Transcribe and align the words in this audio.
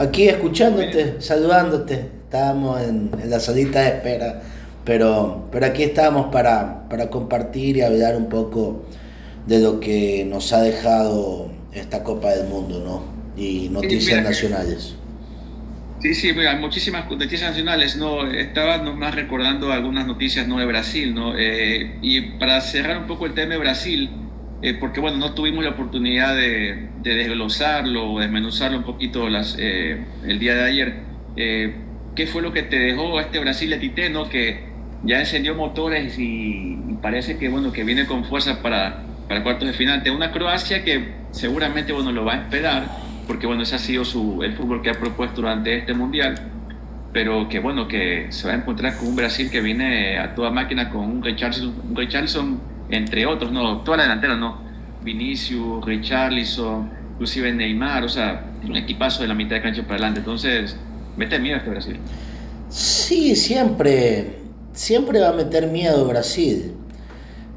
Aquí 0.00 0.28
escuchándote, 0.28 1.16
saludándote. 1.20 2.06
Estábamos 2.24 2.80
en, 2.80 3.10
la 3.26 3.38
salita 3.38 3.82
de 3.82 3.88
espera, 3.88 4.40
pero, 4.82 5.46
pero 5.52 5.66
aquí 5.66 5.82
estamos 5.82 6.32
para, 6.32 6.88
para 6.88 7.10
compartir 7.10 7.76
y 7.76 7.82
hablar 7.82 8.16
un 8.16 8.30
poco 8.30 8.86
de 9.46 9.58
lo 9.58 9.78
que 9.78 10.24
nos 10.24 10.54
ha 10.54 10.62
dejado 10.62 11.50
esta 11.74 12.02
Copa 12.02 12.30
del 12.30 12.48
Mundo, 12.48 12.80
¿no? 12.82 13.42
Y 13.42 13.68
noticias 13.68 14.24
nacionales. 14.24 14.94
Sí, 16.00 16.14
sí, 16.14 16.32
mira, 16.32 16.56
muchísimas 16.56 17.06
noticias 17.10 17.50
nacionales, 17.50 17.96
¿no? 17.96 18.26
Estaba 18.26 18.78
nomás 18.78 19.14
recordando 19.14 19.70
algunas 19.70 20.06
noticias, 20.06 20.48
¿no? 20.48 20.58
De 20.60 20.64
Brasil, 20.64 21.14
¿no? 21.14 21.34
Eh, 21.36 21.98
y 22.00 22.38
para 22.38 22.62
cerrar 22.62 22.96
un 22.96 23.06
poco 23.06 23.26
el 23.26 23.34
tema 23.34 23.52
de 23.52 23.58
Brasil, 23.58 24.08
eh, 24.62 24.74
porque, 24.74 25.00
bueno, 25.00 25.16
no 25.18 25.34
tuvimos 25.34 25.64
la 25.64 25.70
oportunidad 25.70 26.34
de, 26.36 26.88
de 27.02 27.14
desglosarlo 27.14 28.12
o 28.12 28.20
desmenuzarlo 28.20 28.78
un 28.78 28.84
poquito 28.84 29.28
las, 29.28 29.56
eh, 29.58 30.04
el 30.26 30.38
día 30.38 30.54
de 30.54 30.64
ayer. 30.64 30.94
¿Qué 32.14 32.26
fue 32.26 32.42
lo 32.42 32.52
que 32.52 32.62
te 32.62 32.78
dejó 32.78 33.20
este 33.20 33.38
Brasil 33.38 33.70
de 33.70 33.78
Tite, 33.78 34.10
¿no? 34.10 34.28
Que 34.28 34.70
ya 35.04 35.20
encendió 35.20 35.54
motores 35.54 36.18
y, 36.18 36.76
parece 37.00 37.38
que, 37.38 37.48
bueno, 37.48 37.72
que 37.72 37.84
viene 37.84 38.06
con 38.06 38.24
fuerza 38.24 38.60
para, 38.62 39.02
para 39.28 39.42
cuartos 39.42 39.68
de 39.68 39.74
final. 39.74 40.02
De 40.02 40.10
una 40.10 40.32
Croacia 40.32 40.84
que 40.84 41.14
seguramente, 41.30 41.92
bueno, 41.92 42.12
lo 42.12 42.24
va 42.24 42.34
a 42.34 42.36
esperar, 42.42 42.88
porque, 43.26 43.46
bueno, 43.46 43.62
ese 43.62 43.76
ha 43.76 43.78
sido 43.78 44.04
su, 44.04 44.42
el 44.42 44.52
fútbol 44.54 44.82
que 44.82 44.90
ha 44.90 44.94
propuesto 44.94 45.40
durante 45.40 45.78
este 45.78 45.94
Mundial, 45.94 46.34
pero 47.12 47.48
que, 47.48 47.60
bueno, 47.60 47.88
que 47.88 48.26
se 48.30 48.48
va 48.48 48.54
a 48.54 48.56
encontrar 48.56 48.96
con 48.96 49.08
un 49.08 49.16
Brasil 49.16 49.50
que 49.50 49.60
viene 49.60 50.18
a 50.18 50.34
toda 50.34 50.50
máquina 50.50 50.90
con 50.90 51.02
un 51.02 51.22
Richarlison, 51.22 51.74
un 51.88 51.96
Richarlison 51.96 52.60
entre 52.90 53.26
otros, 53.26 53.52
¿no? 53.52 53.78
Toda 53.78 53.98
la 53.98 54.02
delantera, 54.04 54.36
¿no? 54.36 54.58
Vinicius, 55.02 55.84
Richarlison, 55.84 56.90
inclusive 57.12 57.52
Neymar, 57.52 58.04
o 58.04 58.08
sea, 58.08 58.52
un 58.62 58.76
equipazo 58.76 59.22
de 59.22 59.28
la 59.28 59.34
mitad 59.34 59.56
de 59.56 59.62
cancha 59.62 59.82
para 59.82 59.94
adelante. 59.94 60.20
Entonces, 60.20 60.76
mete 61.16 61.38
miedo 61.38 61.56
este 61.56 61.70
Brasil. 61.70 61.96
Sí, 62.68 63.34
siempre, 63.36 64.38
siempre 64.72 65.20
va 65.20 65.30
a 65.30 65.32
meter 65.32 65.66
miedo 65.66 66.06
Brasil. 66.06 66.74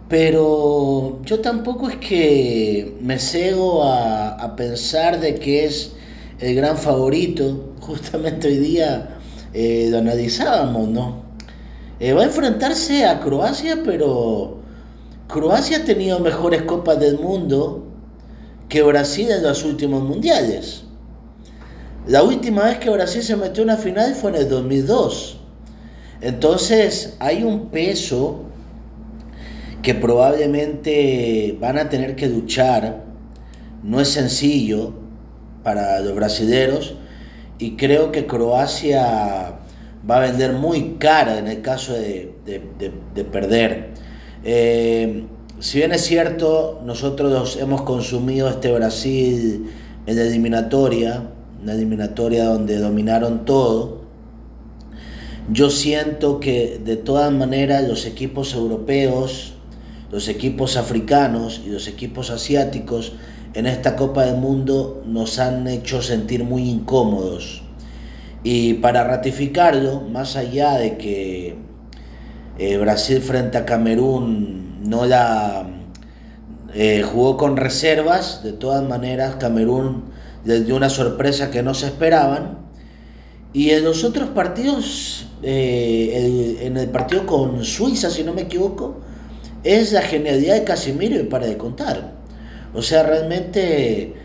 Pero 0.10 1.22
yo 1.24 1.40
tampoco 1.40 1.90
es 1.90 1.96
que 1.96 2.98
me 3.02 3.18
cego 3.20 3.84
a, 3.84 4.56
pensar 4.56 5.20
de 5.20 5.36
que 5.36 5.66
es 5.66 5.96
el 6.40 6.56
gran 6.56 6.78
favorito. 6.78 7.74
Justamente 7.80 8.48
hoy 8.48 8.58
día 8.58 9.18
eh, 9.54 9.88
lo 9.90 10.00
analizábamos, 10.00 10.90
¿no? 10.90 11.24
Eh, 12.00 12.14
va 12.14 12.22
a 12.22 12.26
enfrentarse 12.26 13.06
a 13.06 13.20
Croacia, 13.20 13.82
pero 13.84 14.63
Croacia 15.28 15.78
ha 15.78 15.86
tenido 15.86 16.20
mejores 16.20 16.64
copas 16.64 17.00
del 17.00 17.20
mundo 17.20 17.88
que 18.70 18.82
Brasil 18.84 19.30
en 19.32 19.44
los 19.44 19.64
últimos 19.64 20.04
mundiales. 20.04 20.84
La 22.08 22.24
última 22.24 22.66
vez 22.66 22.80
que 22.80 22.90
Brasil 22.90 23.24
se 23.24 23.36
metió 23.36 23.64
en 23.64 23.70
una 23.70 23.78
final 23.78 24.14
fue 24.14 24.32
en 24.32 24.38
el 24.38 24.50
2002. 24.50 25.40
Entonces 26.22 27.16
hay 27.20 27.44
un 27.44 27.70
peso 27.70 28.44
que 29.82 29.94
probablemente 29.94 31.58
van 31.60 31.78
a 31.78 31.90
tener 31.90 32.16
que 32.16 32.28
luchar. 32.28 33.04
No 33.84 34.00
es 34.00 34.10
sencillo 34.10 34.94
para 35.64 36.00
los 36.00 36.16
brasileños 36.16 36.96
y 37.60 37.76
creo 37.76 38.12
que 38.12 38.26
Croacia 38.26 39.60
va 40.10 40.18
a 40.18 40.20
vender 40.20 40.54
muy 40.54 40.96
cara 41.00 41.38
en 41.38 41.48
el 41.48 41.62
caso 41.62 41.94
de, 41.94 42.34
perder. 43.32 43.92
Eh, 44.44 45.26
si 45.60 45.78
bien 45.78 45.94
es 45.94 46.02
cierto, 46.02 46.82
nosotros 46.86 47.58
hemos 47.62 47.84
consumido 47.84 48.50
este 48.50 48.72
Brasil 48.72 49.70
en 50.06 50.16
la 50.16 50.24
eliminatoria, 50.24 51.30
una 51.62 51.74
eliminatoria 51.74 52.46
donde 52.46 52.78
dominaron 52.78 53.46
todo. 53.46 54.02
Yo 55.50 55.70
siento 55.70 56.40
que 56.40 56.82
de 56.84 56.98
todas 56.98 57.32
maneras 57.32 57.88
los 57.88 58.06
equipos 58.06 58.54
europeos, 58.54 59.54
los 60.12 60.28
equipos 60.28 60.76
africanos 60.78 61.62
y 61.66 61.70
los 61.70 61.88
equipos 61.88 62.30
asiáticos 62.30 63.14
en 63.54 63.66
esta 63.66 63.96
Copa 63.96 64.26
del 64.26 64.38
Mundo 64.38 65.04
nos 65.06 65.40
han 65.40 65.68
hecho 65.68 66.02
sentir 66.02 66.44
muy 66.44 66.70
incómodos. 66.70 67.62
Y 68.44 68.76
para 68.76 69.06
ratificarlo, 69.06 70.02
más 70.02 70.36
allá 70.36 70.74
de 70.74 70.98
que 70.98 71.56
eh, 72.58 72.78
Brasil 72.78 73.20
frente 73.22 73.58
a 73.58 73.66
Camerún 73.66 74.84
no 74.88 75.06
la 75.06 75.66
eh, 76.76 77.02
jugó 77.02 77.36
con 77.36 77.58
reservas, 77.58 78.44
de 78.44 78.54
todas 78.54 78.88
maneras 78.88 79.36
Camerún 79.36 80.04
desde 80.46 80.74
una 80.74 80.90
sorpresa 80.90 81.50
que 81.50 81.64
no 81.64 81.74
se 81.74 81.88
esperaban. 81.88 82.60
Y 83.54 83.72
en 83.72 83.84
los 83.84 84.04
otros 84.04 84.30
partidos, 84.30 85.28
eh, 85.42 86.60
en 86.62 86.78
el 86.78 86.90
partido 86.90 87.26
con 87.26 87.64
Suiza, 87.64 88.10
si 88.10 88.24
no 88.24 88.34
me 88.34 88.42
equivoco, 88.42 88.98
es 89.64 89.92
la 89.92 90.02
genialidad 90.02 90.56
de 90.56 90.64
Casimiro 90.64 91.20
y 91.20 91.24
para 91.24 91.48
de 91.48 91.58
contar. 91.58 92.14
O 92.74 92.82
sea, 92.82 93.04
realmente 93.04 94.16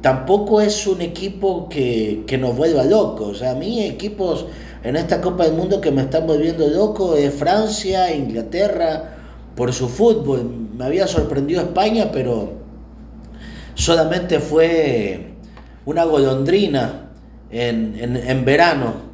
tampoco 0.00 0.60
es 0.60 0.86
un 0.86 1.00
equipo 1.00 1.68
que, 1.68 2.24
que, 2.26 2.38
nos 2.38 2.56
vuelva 2.56 2.84
locos. 2.84 3.28
O 3.28 3.34
sea, 3.34 3.52
a 3.52 3.54
mí 3.54 3.84
equipos 3.84 4.46
en 4.84 4.96
esta 4.96 5.20
Copa 5.20 5.44
del 5.44 5.54
Mundo 5.54 5.80
que 5.80 5.90
me 5.90 6.02
están 6.02 6.26
volviendo 6.26 6.66
loco 6.68 7.16
es 7.16 7.32
Francia, 7.32 8.14
Inglaterra, 8.14 9.16
por 9.54 9.72
su 9.72 9.88
fútbol. 9.88 10.44
Me 10.76 10.84
había 10.84 11.06
sorprendido 11.06 11.60
España, 11.60 12.10
pero 12.12 12.52
solamente 13.74 14.40
fue 14.40 15.34
una 15.86 16.04
golondrina 16.04 17.10
en, 17.50 18.44
verano. 18.44 19.12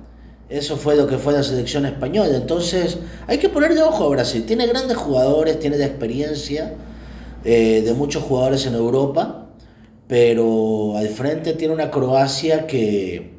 Eso 0.49 0.79
fue 0.79 0.97
lo 0.97 1.07
que 1.07 1.19
fue 1.19 1.35
la 1.35 1.43
selección 1.43 1.85
española. 1.85 2.37
Entonces 2.37 2.99
hay 3.27 3.39
que 3.39 3.51
ponerle 3.51 3.83
ojo 3.83 4.05
a 4.05 4.09
Brasil. 4.09 4.45
Tiene 4.47 4.67
grandes 4.67 4.97
jugadores, 4.97 5.59
tiene 5.59 5.77
la 5.77 5.85
experiencia 5.85 6.75
eh, 7.45 7.83
de 7.85 7.93
muchos 7.93 8.23
jugadores 8.23 8.65
en 8.65 8.75
Europa, 8.75 9.49
pero 10.07 10.97
al 10.97 11.09
frente 11.09 11.53
tiene 11.53 11.75
una 11.75 11.91
Croacia 11.91 12.67
que, 12.67 13.38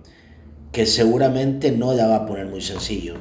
que 0.72 0.86
seguramente 0.86 1.72
no 1.72 1.94
la 1.94 2.08
va 2.08 2.16
a 2.18 2.26
poner 2.26 2.46
muy 2.46 2.62
sencillo. 2.62 3.16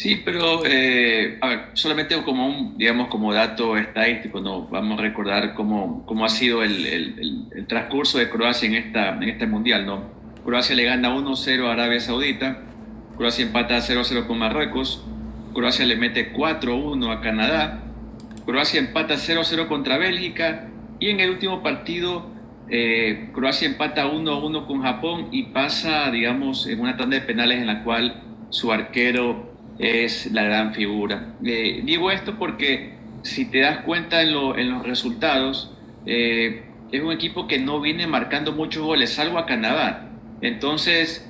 Sí, 0.00 0.22
pero 0.24 0.64
eh, 0.64 1.36
a 1.42 1.48
ver, 1.48 1.60
solamente 1.74 2.20
como 2.22 2.46
un, 2.46 2.78
digamos, 2.78 3.08
como 3.08 3.34
dato 3.34 3.76
estadístico, 3.76 4.40
no 4.40 4.66
vamos 4.66 4.98
a 4.98 5.02
recordar 5.02 5.52
cómo, 5.52 6.06
cómo 6.06 6.24
ha 6.24 6.30
sido 6.30 6.62
el, 6.62 6.86
el, 6.86 7.48
el, 7.54 7.66
transcurso 7.66 8.16
de 8.16 8.30
Croacia 8.30 8.66
en, 8.66 8.76
esta, 8.76 9.10
en 9.10 9.24
este 9.24 9.46
mundial, 9.46 9.84
¿no? 9.84 10.04
Croacia 10.42 10.74
le 10.74 10.84
gana 10.84 11.14
1-0 11.14 11.66
a 11.66 11.72
Arabia 11.72 12.00
Saudita, 12.00 12.62
Croacia 13.18 13.44
empata 13.44 13.76
0-0 13.76 14.26
con 14.26 14.38
Marruecos, 14.38 15.04
Croacia 15.52 15.84
le 15.84 15.96
mete 15.96 16.32
4-1 16.32 17.14
a 17.14 17.20
Canadá, 17.20 17.82
Croacia 18.46 18.80
empata 18.80 19.16
0-0 19.16 19.68
contra 19.68 19.98
Bélgica 19.98 20.70
y 20.98 21.10
en 21.10 21.20
el 21.20 21.28
último 21.28 21.62
partido 21.62 22.24
eh, 22.72 23.30
Croacia 23.32 23.66
empata 23.66 24.06
1-1 24.06 24.66
con 24.66 24.82
Japón 24.82 25.28
y 25.32 25.44
pasa, 25.44 26.08
digamos, 26.12 26.68
en 26.68 26.78
una 26.78 26.96
tanda 26.96 27.18
de 27.18 27.22
penales 27.22 27.58
en 27.58 27.66
la 27.66 27.82
cual 27.82 28.22
su 28.50 28.70
arquero 28.70 29.50
es 29.80 30.30
la 30.30 30.44
gran 30.44 30.72
figura. 30.72 31.34
Eh, 31.44 31.82
digo 31.84 32.12
esto 32.12 32.36
porque 32.38 32.94
si 33.22 33.50
te 33.50 33.60
das 33.60 33.78
cuenta 33.78 34.22
en, 34.22 34.32
los 34.32 34.86
resultados, 34.86 35.74
eh, 36.06 36.62
es 36.92 37.02
un 37.02 37.10
equipo 37.10 37.48
que 37.48 37.58
no 37.58 37.80
viene 37.80 38.06
marcando 38.06 38.52
muchos 38.52 38.84
goles, 38.84 39.10
salvo 39.10 39.38
a 39.38 39.46
Canadá. 39.46 40.08
Entonces, 40.40 41.28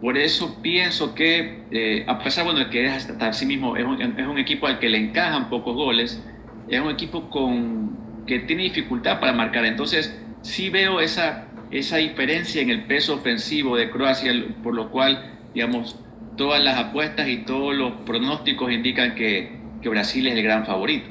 por 0.00 0.16
eso 0.16 0.58
pienso 0.62 1.14
que, 1.14 2.04
a 2.06 2.18
pesar 2.18 2.44
bueno, 2.44 2.60
de 2.60 2.70
que 2.70 2.86
es 2.86 2.92
hasta 2.92 3.32
sí 3.32 3.44
mismo, 3.46 3.76
es 3.76 3.84
un, 3.84 4.38
equipo 4.38 4.66
al 4.66 4.78
que 4.78 4.88
le 4.88 4.98
encajan 4.98 5.50
pocos 5.50 5.74
goles, 5.74 6.22
es 6.68 6.80
un 6.80 6.90
equipo 6.90 7.30
con, 7.30 7.99
que 8.30 8.38
tiene 8.38 8.62
dificultad 8.62 9.18
para 9.18 9.32
marcar. 9.32 9.64
Entonces, 9.64 10.14
sí 10.42 10.70
veo 10.70 11.00
esa, 11.00 11.46
esa 11.72 11.96
diferencia 11.96 12.62
en 12.62 12.70
el 12.70 12.84
peso 12.84 13.14
ofensivo 13.14 13.76
de 13.76 13.90
Croacia, 13.90 14.32
por 14.62 14.72
lo 14.72 14.88
cual, 14.92 15.36
digamos, 15.52 15.96
todas 16.36 16.62
las 16.62 16.78
apuestas 16.78 17.28
y 17.28 17.38
todos 17.38 17.74
los 17.74 17.92
pronósticos 18.06 18.70
indican 18.70 19.16
que, 19.16 19.58
Brasil 19.82 20.28
es 20.28 20.34
el 20.34 20.42
gran 20.44 20.64
favorito. 20.64 21.08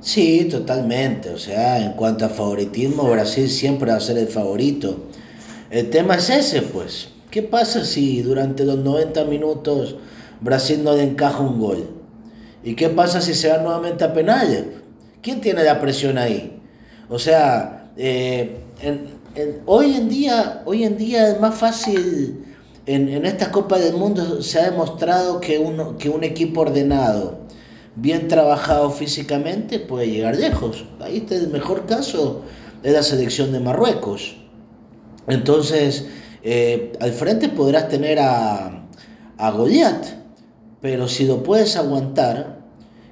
Sí, 0.00 0.46
totalmente. 0.50 1.28
O 1.30 1.38
sea, 1.38 1.84
en 1.84 1.92
cuanto 1.92 2.24
a 2.24 2.30
favoritismo, 2.30 3.10
Brasil 3.10 3.50
siempre 3.50 3.90
va 3.90 3.98
a 3.98 4.00
ser 4.00 4.16
el 4.16 4.28
favorito. 4.28 5.08
El 5.70 5.90
tema 5.90 6.14
es 6.14 6.30
ese, 6.30 6.62
pues. 6.62 7.10
¿Qué 7.30 7.42
pasa 7.42 7.84
si 7.84 8.22
durante 8.22 8.64
los 8.64 8.78
90 8.78 9.24
minutos 9.24 9.96
Brasil 10.40 10.82
no 10.82 10.94
le 10.94 11.02
encaja 11.02 11.40
un 11.40 11.58
gol? 11.58 11.90
¿Y 12.64 12.74
qué 12.76 12.88
pasa 12.88 13.20
si 13.20 13.34
se 13.34 13.48
va 13.48 13.58
nuevamente 13.58 14.04
a 14.04 14.14
penales? 14.14 14.64
¿Quién 15.22 15.40
tiene 15.40 15.64
la 15.64 15.80
presión 15.80 16.18
ahí? 16.18 16.60
O 17.08 17.18
sea, 17.18 17.90
eh, 17.96 18.58
hoy, 19.66 19.94
en 19.94 20.08
día, 20.08 20.62
hoy 20.64 20.84
en 20.84 20.96
día 20.96 21.30
es 21.30 21.40
más 21.40 21.54
fácil 21.54 22.46
en, 22.86 23.08
en 23.08 23.26
esta 23.26 23.50
Copa 23.50 23.78
del 23.78 23.94
Mundo 23.94 24.42
se 24.42 24.60
ha 24.60 24.70
demostrado 24.70 25.40
que, 25.40 25.58
uno, 25.58 25.98
que 25.98 26.08
un 26.08 26.24
equipo 26.24 26.62
ordenado, 26.62 27.40
bien 27.96 28.28
trabajado 28.28 28.90
físicamente, 28.90 29.80
puede 29.80 30.08
llegar 30.08 30.36
lejos. 30.36 30.84
Ahí 31.00 31.18
está 31.18 31.34
el 31.34 31.48
mejor 31.48 31.86
caso 31.86 32.42
de 32.82 32.92
la 32.92 33.02
selección 33.02 33.52
de 33.52 33.60
Marruecos. 33.60 34.36
Entonces, 35.26 36.06
eh, 36.44 36.92
al 37.00 37.12
frente 37.12 37.48
podrás 37.48 37.88
tener 37.88 38.20
a, 38.20 38.86
a 39.36 39.50
Goliat, 39.50 40.06
pero 40.80 41.08
si 41.08 41.24
lo 41.26 41.42
puedes 41.42 41.76
aguantar, 41.76 42.55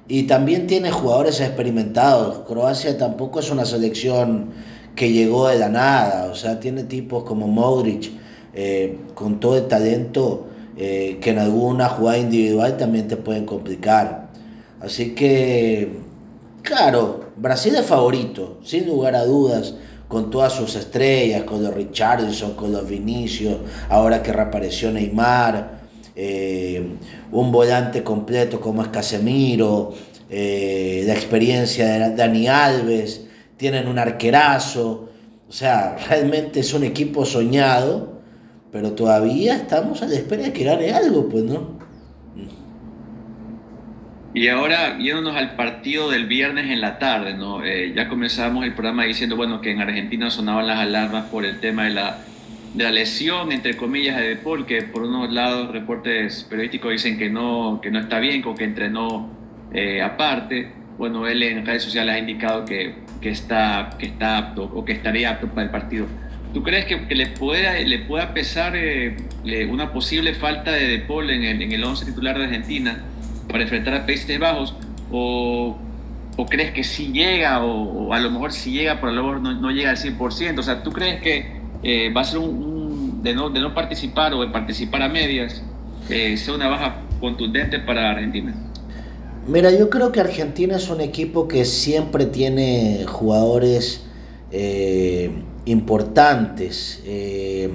y 0.07 0.23
también 0.23 0.67
tiene 0.67 0.91
jugadores 0.91 1.39
experimentados, 1.41 2.39
Croacia 2.47 2.97
tampoco 2.97 3.39
es 3.39 3.49
una 3.49 3.65
selección 3.65 4.51
que 4.95 5.11
llegó 5.11 5.47
de 5.47 5.57
la 5.57 5.69
nada, 5.69 6.29
o 6.31 6.35
sea, 6.35 6.59
tiene 6.59 6.83
tipos 6.83 7.23
como 7.23 7.47
Modric, 7.47 8.11
eh, 8.53 8.99
con 9.13 9.39
todo 9.39 9.57
el 9.57 9.67
talento 9.67 10.47
eh, 10.77 11.17
que 11.21 11.31
en 11.31 11.39
alguna 11.39 11.89
jugada 11.89 12.17
individual 12.17 12.77
también 12.77 13.07
te 13.07 13.17
pueden 13.17 13.45
complicar. 13.45 14.29
Así 14.79 15.15
que, 15.15 15.97
claro, 16.61 17.25
Brasil 17.35 17.75
es 17.75 17.85
favorito, 17.85 18.59
sin 18.63 18.85
lugar 18.85 19.15
a 19.15 19.25
dudas, 19.25 19.73
con 20.07 20.29
todas 20.29 20.53
sus 20.53 20.75
estrellas, 20.75 21.43
con 21.43 21.63
los 21.63 21.73
Richardson, 21.73 22.53
con 22.53 22.71
los 22.71 22.87
Vinicius, 22.87 23.57
ahora 23.89 24.21
que 24.21 24.31
reapareció 24.31 24.91
Neymar, 24.91 25.74
eh, 26.15 26.83
un 27.31 27.51
volante 27.51 28.03
completo 28.03 28.59
como 28.59 28.81
es 28.81 28.89
Casemiro, 28.89 29.93
la 30.29 31.13
experiencia 31.13 31.85
de 31.85 32.15
Dani 32.15 32.47
Alves, 32.47 33.27
tienen 33.57 33.87
un 33.87 33.99
arquerazo, 33.99 35.09
o 35.47 35.51
sea, 35.51 35.97
realmente 36.09 36.59
es 36.59 36.73
un 36.73 36.83
equipo 36.83 37.25
soñado, 37.25 38.21
pero 38.71 38.93
todavía 38.93 39.55
estamos 39.55 40.01
a 40.01 40.07
la 40.07 40.15
espera 40.15 40.43
de 40.43 40.53
que 40.53 40.63
gane 40.63 40.91
algo, 40.91 41.29
pues, 41.29 41.43
¿no? 41.43 41.75
Y 44.33 44.49
ahora, 44.49 44.97
yéndonos 44.97 45.33
al 45.37 45.55
partido 45.55 46.09
del 46.09 46.25
viernes 46.25 46.69
en 46.69 46.81
la 46.81 46.99
tarde, 46.99 47.35
¿no? 47.35 47.63
Eh, 47.63 47.93
ya 47.95 48.09
comenzamos 48.09 48.65
el 48.65 48.73
programa 48.73 49.05
diciendo, 49.05 49.37
bueno, 49.37 49.61
que 49.61 49.71
en 49.71 49.79
Argentina 49.79 50.29
sonaban 50.29 50.67
las 50.67 50.79
alarmas 50.79 51.27
por 51.27 51.45
el 51.45 51.61
tema 51.61 51.85
de 51.85 51.91
la, 51.91 52.17
la 52.77 52.91
lesión, 52.91 53.51
entre 53.51 53.77
comillas, 53.77 54.19
de 54.19 54.35
Paul, 54.35 54.65
que 54.65 54.83
por 54.83 55.03
unos 55.03 55.31
lados 55.31 55.71
reportes 55.71 56.45
periodísticos 56.49 56.91
dicen 56.91 57.17
que 57.17 57.29
no, 57.29 57.79
que 57.81 57.91
no 57.91 57.99
está 57.99 58.19
bien, 58.19 58.41
con 58.41 58.55
que 58.55 58.63
entrenó 58.65 59.29
eh, 59.73 60.01
aparte. 60.01 60.71
Bueno, 60.97 61.27
él 61.27 61.43
en 61.43 61.65
redes 61.65 61.83
sociales 61.83 62.15
ha 62.15 62.19
indicado 62.19 62.65
que 62.65 63.05
que 63.25 63.31
está, 63.31 63.89
que 63.97 64.05
está 64.05 64.37
apto 64.37 64.65
o 64.65 64.85
que 64.85 64.93
estaría 64.93 65.31
apto 65.31 65.47
para 65.47 65.63
el 65.63 65.71
partido. 65.71 66.05
¿Tú 66.53 66.61
crees 66.61 66.85
que, 66.85 67.07
que 67.07 67.15
le, 67.15 67.25
pueda, 67.25 67.73
le 67.73 67.97
pueda 67.99 68.35
pesar 68.35 68.73
eh, 68.75 69.17
una 69.67 69.91
posible 69.91 70.35
falta 70.35 70.71
de 70.71 70.87
De 70.87 70.99
Paul 70.99 71.31
en 71.31 71.43
el, 71.43 71.59
en 71.59 71.71
el 71.71 71.83
11 71.83 72.05
titular 72.05 72.37
de 72.37 72.45
Argentina 72.45 73.03
para 73.49 73.63
enfrentar 73.63 73.95
a 73.95 74.05
Países 74.05 74.37
Bajos? 74.37 74.75
¿O, 75.11 75.75
o 76.37 76.45
crees 76.45 76.69
que 76.71 76.83
sí 76.83 77.11
llega 77.11 77.63
o, 77.63 78.13
a 78.13 78.19
lo 78.19 78.29
mejor 78.29 78.53
si 78.53 78.71
llega, 78.71 78.99
pero 78.99 79.09
a 79.09 79.11
lo 79.13 79.23
mejor 79.23 79.41
no, 79.41 79.53
no, 79.53 79.71
llega 79.71 79.89
al 79.89 79.97
100%? 79.97 80.59
O 80.59 80.63
sea, 80.63 80.83
¿tú 80.83 80.91
crees 80.91 81.19
que 81.19 81.54
eh, 81.83 82.11
va 82.15 82.21
a 82.21 82.23
ser 82.23 82.39
un, 82.39 83.21
de, 83.23 83.33
no, 83.33 83.49
de 83.49 83.59
no 83.59 83.73
participar 83.73 84.33
o 84.33 84.41
de 84.41 84.47
participar 84.47 85.01
a 85.01 85.09
medias, 85.09 85.63
eh, 86.09 86.37
sea 86.37 86.53
una 86.53 86.67
baja 86.67 87.01
contundente 87.19 87.79
para 87.79 88.11
Argentina? 88.11 88.53
Mira, 89.47 89.71
yo 89.71 89.89
creo 89.89 90.11
que 90.11 90.19
Argentina 90.19 90.75
es 90.75 90.89
un 90.89 91.01
equipo 91.01 91.47
que 91.47 91.65
siempre 91.65 92.25
tiene 92.25 93.05
jugadores 93.07 94.01
eh, 94.51 95.29
importantes. 95.65 97.01
Eh, 97.05 97.69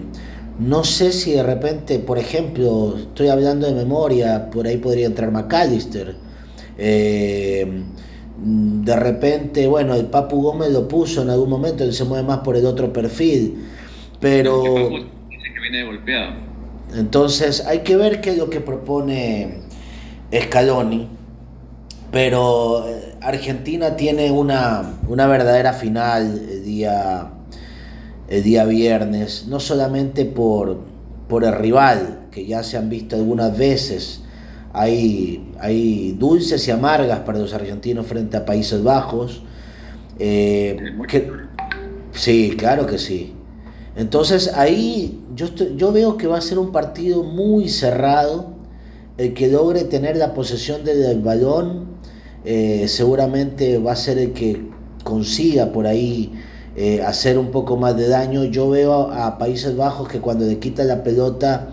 no 0.59 0.85
sé 0.85 1.13
si 1.13 1.33
de 1.33 1.43
repente, 1.43 1.99
por 2.01 2.19
ejemplo, 2.19 2.97
estoy 2.99 3.29
hablando 3.29 3.67
de 3.67 3.75
memoria, 3.75 4.51
por 4.51 4.67
ahí 4.67 4.79
podría 4.79 5.07
entrar 5.07 5.31
McAllister. 5.31 6.17
Eh, 6.77 7.83
de 8.43 8.97
repente, 8.97 9.67
bueno, 9.67 9.95
el 9.95 10.07
Papu 10.07 10.43
Gómez 10.43 10.71
lo 10.71 10.89
puso 10.89 11.23
en 11.23 11.31
algún 11.31 11.51
momento, 11.51 11.85
él 11.85 11.93
se 11.93 12.05
mueve 12.05 12.27
más 12.27 12.39
por 12.39 12.57
el 12.57 12.67
otro 12.67 12.93
perfil. 12.93 13.59
Pero. 14.21 14.63
Que 14.63 15.61
viene 15.61 15.85
golpeado. 15.85 16.35
Entonces, 16.95 17.65
hay 17.67 17.81
que 17.81 17.97
ver 17.97 18.21
qué 18.21 18.31
es 18.31 18.39
lo 18.39 18.51
que 18.51 18.61
propone 18.61 19.61
Scaloni 20.35 21.09
pero 22.11 22.89
eh, 22.89 23.15
Argentina 23.21 23.97
tiene 23.97 24.31
una, 24.31 24.97
verdadera 25.09 25.73
final 25.73 26.41
el 26.51 26.65
día, 26.65 27.31
el 28.29 28.43
día 28.43 28.65
viernes, 28.65 29.47
no 29.49 29.61
solamente 29.61 30.25
por, 30.25 30.79
por 31.29 31.45
el 31.45 31.53
rival, 31.53 32.27
que 32.33 32.47
ya 32.47 32.63
se 32.63 32.77
han 32.77 32.89
visto 32.89 33.17
algunas 33.17 33.57
veces, 33.57 34.23
hay, 34.73 35.53
hay 35.61 36.13
dulces 36.13 36.67
y 36.67 36.71
amargas 36.71 37.21
para 37.21 37.39
los 37.39 37.55
argentinos 37.55 38.07
frente 38.07 38.37
a 38.37 38.45
Países 38.45 38.83
Bajos. 38.83 39.43
Eh, 40.19 40.77
sí, 42.13 42.55
claro 42.57 42.87
que 42.87 42.99
sí. 42.99 43.35
Entonces 43.97 44.53
ahí 44.55 45.21
yo, 45.35 45.47
yo 45.77 45.93
veo 45.93 46.17
que 46.17 46.27
va 46.27 46.39
a 46.39 46.41
ser 46.41 46.59
un 46.59 46.73
partido 46.73 47.23
muy 47.23 47.69
cerrado. 47.69 48.59
El 49.19 49.35
que 49.35 49.49
logre 49.49 49.85
tener 49.85 50.17
la 50.17 50.33
posesión 50.33 50.85
del 50.85 51.21
balón 51.21 51.91
eh, 52.45 52.87
seguramente 52.89 53.77
va 53.79 53.93
a 53.93 53.97
ser 53.97 54.19
el 54.19 54.33
que 54.33 54.71
consiga 55.05 55.73
por 55.73 55.87
ahí 55.87 56.33
eh, 56.77 57.03
hacer 57.03 57.37
un 57.37 57.51
poco 57.51 57.77
más 57.77 57.97
de 57.97 58.09
daño. 58.09 58.45
Yo 58.45 58.71
veo 58.71 59.11
a, 59.11 59.39
Países 59.39 59.77
Bajos 59.77 60.09
que 60.09 60.21
cuando 60.21 60.47
le 60.47 60.59
quita 60.59 60.85
la 60.85 61.03
pelota 61.03 61.69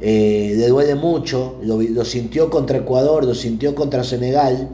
eh, 0.00 0.54
le 0.56 0.68
duele 0.68 0.94
mucho, 0.94 1.56
lo, 1.62 1.80
lo, 1.80 2.04
sintió 2.04 2.50
contra 2.50 2.78
Ecuador, 2.78 3.24
lo 3.24 3.34
sintió 3.34 3.74
contra 3.74 4.04
Senegal. 4.04 4.68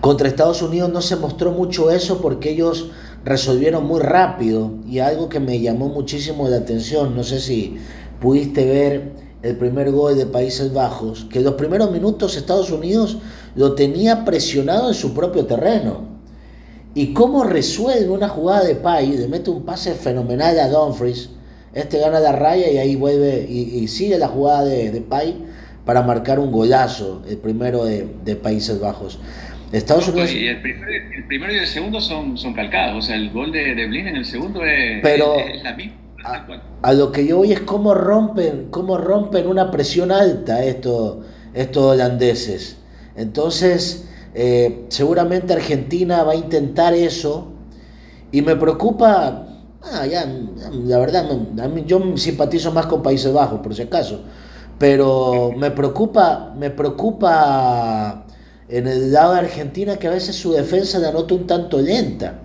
Contra 0.00 0.28
Estados 0.28 0.62
Unidos 0.62 0.92
no 0.92 1.00
se 1.00 1.16
mostró 1.16 1.52
mucho 1.52 1.90
eso 1.90 2.20
porque 2.20 2.50
ellos 2.50 2.90
resolvieron 3.24 3.86
muy 3.86 4.00
rápido 4.00 4.72
y 4.86 4.98
algo 4.98 5.28
que 5.28 5.40
me 5.40 5.60
llamó 5.60 5.88
muchísimo 5.88 6.48
la 6.48 6.58
atención, 6.58 7.16
no 7.16 7.22
sé 7.24 7.40
si 7.40 7.76
pudiste 8.20 8.64
ver 8.64 9.12
el 9.42 9.56
primer 9.56 9.90
gol 9.90 10.16
de 10.16 10.26
Países 10.26 10.72
Bajos, 10.72 11.26
que 11.30 11.40
los 11.40 11.54
primeros 11.54 11.90
minutos 11.90 12.36
Estados 12.36 12.70
Unidos 12.70 13.18
lo 13.54 13.74
tenía 13.74 14.24
presionado 14.24 14.88
en 14.88 14.94
su 14.94 15.12
propio 15.12 15.46
terreno. 15.46 16.14
Y 16.94 17.12
cómo 17.12 17.44
resuelve 17.44 18.08
una 18.08 18.28
jugada 18.28 18.64
de 18.64 18.76
Pay, 18.76 19.18
le 19.18 19.28
mete 19.28 19.50
un 19.50 19.64
pase 19.64 19.94
fenomenal 19.94 20.58
a 20.60 20.68
Dumfries, 20.68 21.30
este 21.72 21.98
gana 21.98 22.20
la 22.20 22.32
raya 22.32 22.70
y 22.70 22.78
ahí 22.78 22.94
vuelve 22.94 23.46
y, 23.50 23.88
sigue 23.88 24.16
la 24.16 24.28
jugada 24.28 24.64
de, 24.64 24.92
de 24.92 25.00
Pay 25.00 25.44
para 25.84 26.02
marcar 26.02 26.38
un 26.38 26.50
golazo, 26.50 27.22
el 27.28 27.36
primero 27.36 27.84
de, 27.84 28.36
Países 28.36 28.80
Bajos. 28.80 29.18
Estados 29.74 30.08
Unidos... 30.08 30.32
Y 30.32 30.46
el, 30.46 30.60
primero 30.60 31.52
y 31.52 31.58
el 31.58 31.66
segundo 31.66 32.00
son, 32.00 32.36
son 32.38 32.54
calcados, 32.54 33.04
o 33.04 33.06
sea, 33.06 33.16
el 33.16 33.30
gol 33.30 33.52
de, 33.52 33.74
de 33.74 33.86
Blin 33.86 34.08
en 34.08 34.16
el 34.16 34.24
segundo 34.24 34.64
es, 34.64 35.00
Pero, 35.02 35.36
la 35.62 35.74
misma 35.74 36.04
a, 36.82 36.92
lo 36.92 37.12
que 37.12 37.26
yo 37.26 37.38
voy 37.38 37.52
es 37.52 37.60
cómo 37.60 37.94
rompen, 37.94 38.68
cómo 38.70 38.96
rompen 38.96 39.46
una 39.46 39.70
presión 39.70 40.10
alta 40.10 40.64
estos, 40.64 41.18
estos 41.52 41.82
holandeses. 41.92 42.78
Entonces, 43.16 44.08
eh, 44.34 44.86
seguramente 44.88 45.52
Argentina 45.52 46.22
va 46.22 46.32
a 46.32 46.36
intentar 46.36 46.94
eso. 46.94 47.52
Y 48.32 48.42
me 48.42 48.56
preocupa, 48.56 49.46
ah, 49.82 50.06
ya, 50.06 50.26
la 50.84 50.98
verdad, 50.98 51.30
a 51.30 51.68
mí, 51.68 51.84
yo 51.86 52.16
simpatizo 52.16 52.72
más 52.72 52.86
con 52.86 53.02
Países 53.02 53.32
Bajos, 53.32 53.60
por 53.60 53.74
si 53.74 53.82
acaso, 53.82 54.24
pero 54.78 55.52
me 55.56 55.70
preocupa, 55.70 56.52
me 56.58 56.70
preocupa 56.70 58.23
en 58.68 58.86
el 58.86 59.12
lado 59.12 59.34
de 59.34 59.40
Argentina 59.40 59.96
que 59.96 60.08
a 60.08 60.10
veces 60.10 60.36
su 60.36 60.52
defensa 60.52 60.98
la 60.98 61.12
nota 61.12 61.34
un 61.34 61.46
tanto 61.46 61.80
lenta. 61.80 62.40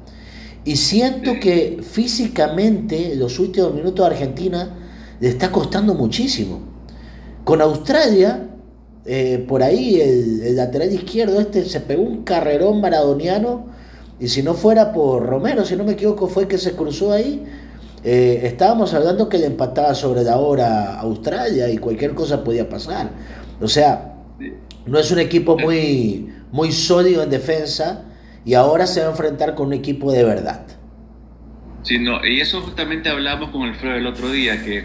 Y 0.65 0.75
siento 0.75 1.33
que 1.41 1.79
físicamente 1.81 3.15
los 3.15 3.39
últimos 3.39 3.73
minutos 3.73 4.07
de 4.07 4.15
Argentina 4.15 4.77
le 5.19 5.29
está 5.29 5.51
costando 5.51 5.93
muchísimo. 5.93 6.59
Con 7.43 7.61
Australia, 7.61 8.49
eh, 9.05 9.43
por 9.47 9.63
ahí 9.63 9.99
el, 9.99 10.55
lateral 10.55 10.93
izquierdo 10.93 11.39
este 11.39 11.63
se 11.65 11.79
pegó 11.79 12.03
un 12.03 12.23
carrerón 12.23 12.81
maradoniano 12.81 13.67
y 14.19 14.27
si 14.27 14.43
no 14.43 14.53
fuera 14.53 14.91
por 14.91 15.25
Romero, 15.25 15.63
si 15.65 15.75
no 15.75 15.85
me 15.85 15.93
equivoco, 15.93 16.27
fue 16.27 16.47
que 16.47 16.57
se 16.57 16.73
cruzó 16.73 17.13
ahí. 17.13 17.43
Eh, 18.03 18.41
estábamos 18.43 18.93
hablando 18.93 19.29
que 19.29 19.38
le 19.38 19.45
empataba 19.45 19.95
sobre 19.95 20.23
la 20.23 20.38
hora 20.38 20.95
a 20.95 20.99
Australia 21.01 21.69
y 21.69 21.77
cualquier 21.77 22.13
cosa 22.13 22.43
podía 22.43 22.67
pasar. 22.67 23.09
O 23.61 23.67
sea, 23.67 24.15
no 24.89 25.00
es 25.00 25.12
un 25.12 25.19
equipo 25.19 25.58
muy, 25.58 26.29
muy 26.51 26.72
sólido 26.72 27.24
en 27.24 27.29
defensa 27.29 28.05
y 28.46 28.55
ahora 28.55 28.88
se 28.88 29.01
va 29.01 29.08
a 29.08 29.10
enfrentar 29.12 29.55
con 29.55 29.67
un 29.67 29.74
equipo 29.74 30.12
de 30.12 30.24
verdad. 30.24 30.65
Sí, 31.84 32.00
no, 32.00 32.25
y 32.25 32.41
eso 32.41 32.62
justamente 32.62 33.10
hablamos 33.10 33.51
con 33.51 33.63
Alfredo 33.63 33.96
el 33.96 34.08
otro 34.08 34.31
día, 34.31 34.63
que 34.63 34.84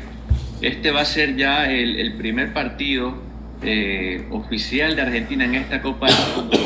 este 0.61 0.91
va 0.91 1.01
a 1.01 1.05
ser 1.05 1.37
ya 1.37 1.71
el, 1.71 2.15
primer 2.15 2.53
partido 2.53 3.15
eh, 3.63 4.27
oficial 4.31 4.95
de 4.95 5.03
Argentina 5.03 5.45
en 5.45 5.57
esta 5.57 5.83
Copa 5.83 6.07
del 6.07 6.17
Mundo, 6.37 6.59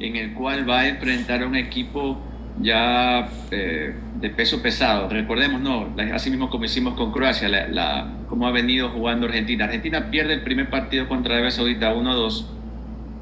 en 0.00 0.16
el 0.16 0.34
cual 0.34 0.68
va 0.68 0.80
a 0.80 0.88
enfrentar 0.88 1.42
a 1.42 1.46
un 1.46 1.56
equipo 1.56 2.18
ya 2.60 3.28
eh, 3.50 3.94
de 4.20 4.30
peso 4.30 4.60
pesado. 4.60 5.08
Recordemos, 5.08 5.60
no, 5.60 5.94
así 6.12 6.30
mismo 6.30 6.50
como 6.50 6.64
hicimos 6.64 6.94
con 6.94 7.12
Croacia, 7.12 7.48
la, 7.48 7.68
la, 7.68 8.12
cómo 8.28 8.46
ha 8.46 8.50
venido 8.50 8.90
jugando 8.90 9.26
Argentina. 9.26 9.66
Argentina 9.66 10.10
pierde 10.10 10.34
el 10.34 10.42
primer 10.42 10.68
partido 10.68 11.08
contra 11.08 11.34
Arabia 11.34 11.50
Saudita 11.50 11.94
1-2, 11.94 12.46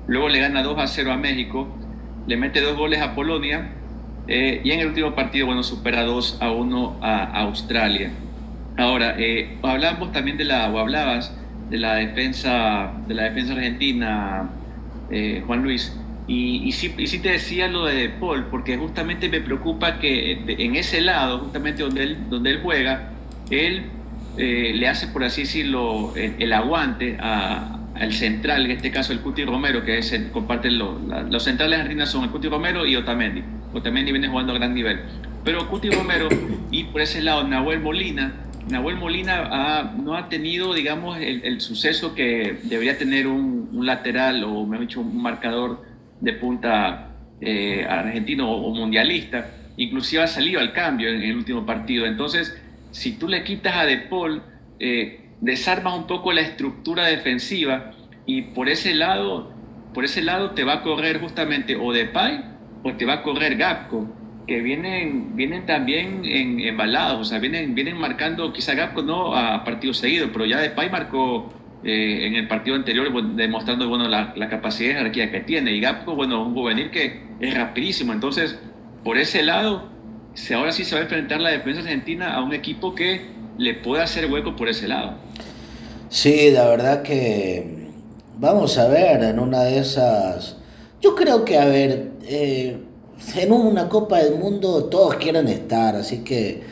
luego 0.08 0.28
le 0.28 0.40
gana 0.40 0.64
2-0 0.64 1.12
a 1.12 1.16
México 1.16 1.68
le 2.28 2.36
mete 2.36 2.60
dos 2.60 2.76
goles 2.76 3.00
a 3.00 3.14
Polonia 3.14 3.70
eh, 4.28 4.60
y 4.62 4.70
en 4.70 4.80
el 4.80 4.88
último 4.88 5.14
partido, 5.14 5.46
bueno, 5.46 5.62
supera 5.62 6.04
2 6.04 6.38
a 6.42 6.50
1 6.50 6.98
a, 7.00 7.40
Australia. 7.40 8.10
Ahora, 8.76 9.14
eh, 9.18 9.56
hablamos 9.62 10.12
también 10.12 10.36
de 10.36 10.44
la, 10.44 10.70
o 10.70 10.78
hablabas 10.78 11.34
de 11.70 11.78
la 11.78 11.94
defensa, 11.94 12.92
de 13.08 13.14
la 13.14 13.22
defensa 13.24 13.54
argentina, 13.54 14.50
eh, 15.10 15.42
Juan 15.46 15.62
Luis, 15.62 15.96
y, 16.26 16.70
sí, 16.72 16.94
y, 16.98 17.06
sí, 17.06 17.20
te 17.20 17.30
decía 17.30 17.68
lo 17.68 17.86
de 17.86 18.10
Paul, 18.10 18.48
porque 18.50 18.76
justamente 18.76 19.30
me 19.30 19.40
preocupa 19.40 19.98
que 19.98 20.42
en 20.46 20.76
ese 20.76 21.00
lado, 21.00 21.38
justamente 21.38 21.82
donde 21.82 22.02
él, 22.02 22.18
donde 22.28 22.50
él 22.50 22.60
juega, 22.62 23.12
él 23.48 23.86
eh, 24.36 24.72
le 24.74 24.88
hace, 24.88 25.08
por 25.08 25.24
así 25.24 25.42
decirlo, 25.42 26.12
el, 26.14 26.52
aguante 26.52 27.16
a, 27.18 27.77
al 27.98 28.12
central, 28.12 28.64
en 28.66 28.72
este 28.72 28.90
caso 28.90 29.12
el 29.12 29.20
Cuti 29.20 29.44
Romero, 29.44 29.84
que 29.84 29.98
es 29.98 30.12
el, 30.12 30.30
comparte 30.30 30.70
los 30.70 31.42
centrales 31.42 31.80
argentinos 31.80 32.10
son 32.10 32.24
el 32.24 32.30
Cuti 32.30 32.48
Romero 32.48 32.86
y 32.86 32.96
Otamendi. 32.96 33.42
Otamendi 33.72 34.12
viene 34.12 34.28
jugando 34.28 34.52
a 34.52 34.56
gran 34.56 34.74
nivel. 34.74 35.00
Pero 35.44 35.68
Cuti 35.68 35.90
Romero 35.90 36.28
y 36.70 36.84
por 36.84 37.00
ese 37.00 37.22
lado 37.22 37.44
Nahuel 37.44 37.80
Molina, 37.80 38.32
Nahuel 38.70 38.96
Molina 38.96 39.94
no 39.96 40.14
ha 40.14 40.28
tenido, 40.28 40.74
digamos, 40.74 41.18
el, 41.18 41.60
suceso 41.60 42.14
que 42.14 42.58
debería 42.64 42.98
tener 42.98 43.26
un, 43.26 43.68
lateral 43.84 44.44
o, 44.44 44.66
mejor 44.66 44.86
dicho, 44.86 45.00
un 45.00 45.22
marcador 45.22 45.82
de 46.20 46.32
punta 46.34 47.12
eh, 47.40 47.86
argentino 47.88 48.50
o, 48.50 48.74
mundialista. 48.74 49.50
Inclusive 49.76 50.22
ha 50.22 50.26
salido 50.26 50.60
al 50.60 50.72
cambio 50.72 51.08
en, 51.08 51.22
el 51.22 51.36
último 51.36 51.64
partido. 51.64 52.04
Entonces, 52.04 52.60
si 52.90 53.12
tú 53.12 53.28
le 53.28 53.42
quitas 53.44 53.76
a 53.76 53.86
De 53.86 53.98
Paul, 53.98 54.42
eh, 54.78 55.27
desarmas 55.40 55.94
un 55.94 56.06
poco 56.06 56.32
la 56.32 56.40
estructura 56.40 57.06
defensiva 57.06 57.92
y 58.26 58.42
por 58.42 58.68
ese 58.68 58.94
lado, 58.94 59.52
por 59.94 60.04
ese 60.04 60.22
lado 60.22 60.50
te 60.50 60.64
va 60.64 60.74
a 60.74 60.82
correr 60.82 61.20
justamente 61.20 61.76
o 61.76 61.92
Depay 61.92 62.44
o 62.82 62.92
te 62.94 63.04
va 63.04 63.14
a 63.14 63.22
correr 63.22 63.56
Gapco 63.56 64.06
que 64.46 64.62
vienen, 64.62 65.36
vienen 65.36 65.66
también 65.66 66.24
en, 66.24 66.58
embalados, 66.60 67.20
o 67.20 67.24
sea, 67.24 67.38
vienen, 67.38 67.74
vienen 67.74 67.98
marcando, 67.98 68.52
quizá 68.52 68.74
Gapco 68.74 69.02
no 69.02 69.36
a 69.36 69.62
partido 69.62 69.92
seguido, 69.92 70.30
pero 70.32 70.46
ya 70.46 70.58
Depay 70.58 70.90
marcó 70.90 71.52
eh, 71.84 72.26
en 72.26 72.34
el 72.34 72.48
partido 72.48 72.74
anterior 72.74 73.12
demostrando 73.34 73.88
bueno, 73.88 74.08
la, 74.08 74.48
capacidad 74.48 74.88
de 74.88 74.94
jerarquía 74.96 75.30
que 75.30 75.40
tiene. 75.40 75.72
Y 75.72 75.80
Gapco, 75.80 76.14
bueno, 76.16 76.44
un 76.44 76.54
juvenil 76.54 76.90
que 76.90 77.22
es 77.38 77.54
rapidísimo. 77.54 78.12
Entonces, 78.12 78.58
por 79.04 79.18
ese 79.18 79.42
lado, 79.42 79.90
ahora 80.56 80.72
sí 80.72 80.84
se 80.84 80.94
va 80.94 81.02
a 81.02 81.04
enfrentar 81.04 81.40
la 81.40 81.50
defensa 81.50 81.80
argentina 81.82 82.34
a 82.34 82.42
un 82.42 82.52
equipo 82.52 82.94
que 82.94 83.26
le 83.58 83.74
puede 83.74 84.02
hacer 84.02 84.30
hueco 84.30 84.56
por 84.56 84.68
ese 84.68 84.88
lado. 84.88 85.14
Sí, 86.08 86.50
la 86.50 86.68
verdad 86.68 87.02
que 87.02 87.90
vamos 88.38 88.78
a 88.78 88.88
ver 88.88 89.22
en 89.22 89.38
una 89.38 89.64
de 89.64 89.78
esas... 89.78 90.56
Yo 91.02 91.14
creo 91.14 91.44
que, 91.44 91.58
a 91.58 91.66
ver, 91.66 92.12
eh, 92.22 92.78
en 93.36 93.52
una 93.52 93.88
Copa 93.88 94.18
del 94.18 94.36
Mundo 94.36 94.84
todos 94.84 95.16
quieren 95.16 95.48
estar, 95.48 95.96
así 95.96 96.18
que 96.18 96.62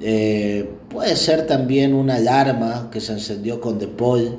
eh, 0.00 0.68
puede 0.88 1.16
ser 1.16 1.46
también 1.46 1.94
una 1.94 2.16
alarma 2.16 2.88
que 2.90 3.00
se 3.00 3.12
encendió 3.12 3.60
con 3.60 3.78
De 3.78 3.88
Paul, 3.88 4.38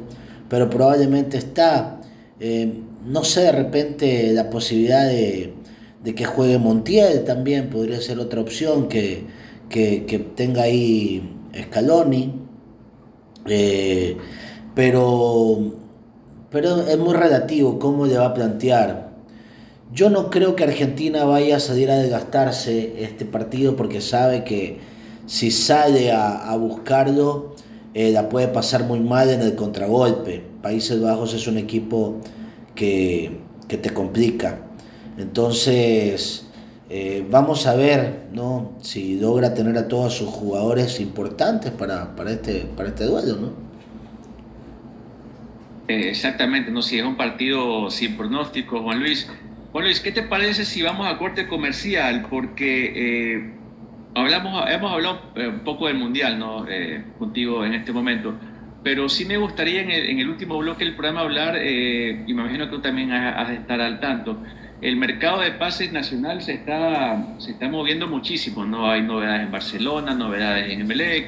pero 0.49 0.69
probablemente 0.69 1.37
está. 1.37 1.99
Eh, 2.39 2.73
no 3.05 3.23
sé, 3.23 3.41
de 3.41 3.51
repente 3.51 4.33
la 4.33 4.49
posibilidad 4.49 5.07
de, 5.07 5.53
que 6.15 6.25
juegue 6.25 6.57
Montiel 6.57 7.23
también 7.23 7.69
podría 7.69 8.01
ser 8.01 8.19
otra 8.19 8.41
opción, 8.41 8.87
que, 8.87 9.25
tenga 10.35 10.63
ahí 10.63 11.38
Scaloni. 11.55 12.33
Eh, 13.45 14.17
pero, 14.75 15.73
pero 16.49 16.81
es 16.81 16.97
muy 16.97 17.13
relativo 17.13 17.79
cómo 17.79 18.05
le 18.05 18.17
va 18.17 18.27
a 18.27 18.33
plantear. 18.33 19.09
Yo 19.91 20.09
no 20.09 20.29
creo 20.29 20.55
que 20.55 20.63
Argentina 20.63 21.25
vaya 21.25 21.57
a 21.57 21.59
salir 21.59 21.89
a 21.89 21.97
desgastarse 21.97 23.03
este 23.03 23.25
partido 23.25 23.75
porque 23.75 24.01
sabe 24.01 24.43
que 24.43 24.77
si 25.25 25.51
sale 25.51 26.11
a, 26.11 26.55
buscarlo, 26.57 27.55
eh, 27.93 28.11
la 28.11 28.29
puede 28.29 28.47
pasar 28.47 28.83
muy 28.83 28.99
mal 28.99 29.29
en 29.29 29.41
el 29.41 29.55
contragolpe. 29.55 30.43
Países 30.61 31.01
Bajos 31.01 31.33
es 31.33 31.47
un 31.47 31.57
equipo 31.57 32.17
que, 32.75 33.39
te 33.67 33.89
complica. 33.91 34.59
Entonces, 35.17 36.47
eh, 36.89 37.25
vamos 37.29 37.67
a 37.67 37.75
ver 37.75 38.27
¿no? 38.33 38.73
si 38.81 39.19
logra 39.19 39.53
tener 39.53 39.77
a 39.77 39.87
todos 39.87 40.13
sus 40.13 40.29
jugadores 40.29 40.99
importantes 40.99 41.71
para, 41.71 42.13
este, 42.27 42.65
para 42.75 42.89
este 42.89 43.05
duelo. 43.05 43.35
¿no? 43.35 43.53
Eh, 45.87 46.09
exactamente, 46.09 46.71
no 46.71 46.81
si 46.81 46.99
es 46.99 47.05
un 47.05 47.15
partido 47.15 47.89
sin 47.89 48.17
pronóstico, 48.17 48.81
Juan 48.81 48.99
Luis. 48.99 49.29
Juan 49.71 49.85
Luis, 49.85 49.99
¿qué 49.99 50.11
te 50.11 50.23
parece 50.23 50.65
si 50.65 50.81
vamos 50.81 51.07
a 51.07 51.17
corte 51.17 51.47
comercial? 51.47 52.27
Porque 52.29 53.57
hablamos, 54.13 54.69
hemos 54.69 54.91
hablado 54.91 55.21
eh, 55.35 55.47
un 55.47 55.59
poco 55.59 55.87
del 55.87 55.97
Mundial, 55.97 56.39
¿no? 56.39 56.65
Eh, 56.67 57.03
contigo 57.17 57.65
en 57.65 57.73
este 57.73 57.91
momento, 57.91 58.33
pero 58.83 59.09
sí 59.09 59.25
me 59.25 59.37
gustaría 59.37 59.81
en 59.81 60.19
el, 60.19 60.29
último 60.29 60.57
bloque 60.57 60.85
del 60.85 60.95
programa 60.95 61.21
hablar, 61.21 61.55
eh, 61.57 62.23
y 62.25 62.33
me 62.33 62.43
imagino 62.43 62.65
que 62.65 62.71
tú 62.71 62.81
también 62.81 63.11
has 63.11 63.49
de 63.49 63.55
estar 63.55 63.79
al 63.81 63.99
tanto, 63.99 64.41
el 64.81 64.95
mercado 64.95 65.41
de 65.41 65.51
pases 65.51 65.91
nacional 65.91 66.41
se 66.41 66.53
está, 66.53 67.35
se 67.37 67.51
está 67.51 67.67
moviendo 67.67 68.07
muchísimo, 68.07 68.65
¿no? 68.65 68.89
Hay 68.89 69.01
novedades 69.01 69.43
en 69.43 69.51
Barcelona, 69.51 70.13
novedades 70.13 70.71
en 70.71 70.81
Emelec, 70.81 71.27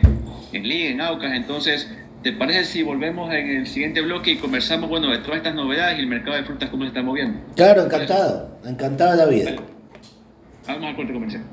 en 0.53 0.67
Liga, 0.67 0.89
en 0.89 1.01
Aucas, 1.01 1.33
entonces... 1.33 1.91
¿Te 2.23 2.33
parece 2.33 2.65
si 2.65 2.83
volvemos 2.83 3.33
en 3.33 3.49
el 3.49 3.65
siguiente 3.65 3.99
bloque 3.99 4.33
y 4.33 4.37
conversamos, 4.37 4.87
bueno, 4.91 5.09
de 5.09 5.17
todas 5.17 5.37
estas 5.37 5.55
novedades 5.55 5.97
y 5.97 6.01
el 6.01 6.07
mercado 6.07 6.37
de 6.37 6.43
frutas, 6.43 6.69
cómo 6.69 6.83
se 6.83 6.89
está 6.89 7.01
moviendo? 7.01 7.39
Claro, 7.55 7.85
encantado, 7.85 8.59
encantado 8.63 9.11
de 9.13 9.17
la 9.17 9.25
vida. 9.25 9.55
Vamos 10.67 10.83
al 10.85 10.95
corte 10.95 11.13
comercial. 11.13 11.43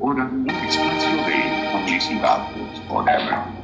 Ahora 0.00 0.24
un 0.32 0.48
espacio 0.48 1.16
de 1.26 1.38
publicidad 1.72 2.40
forever. 2.88 3.61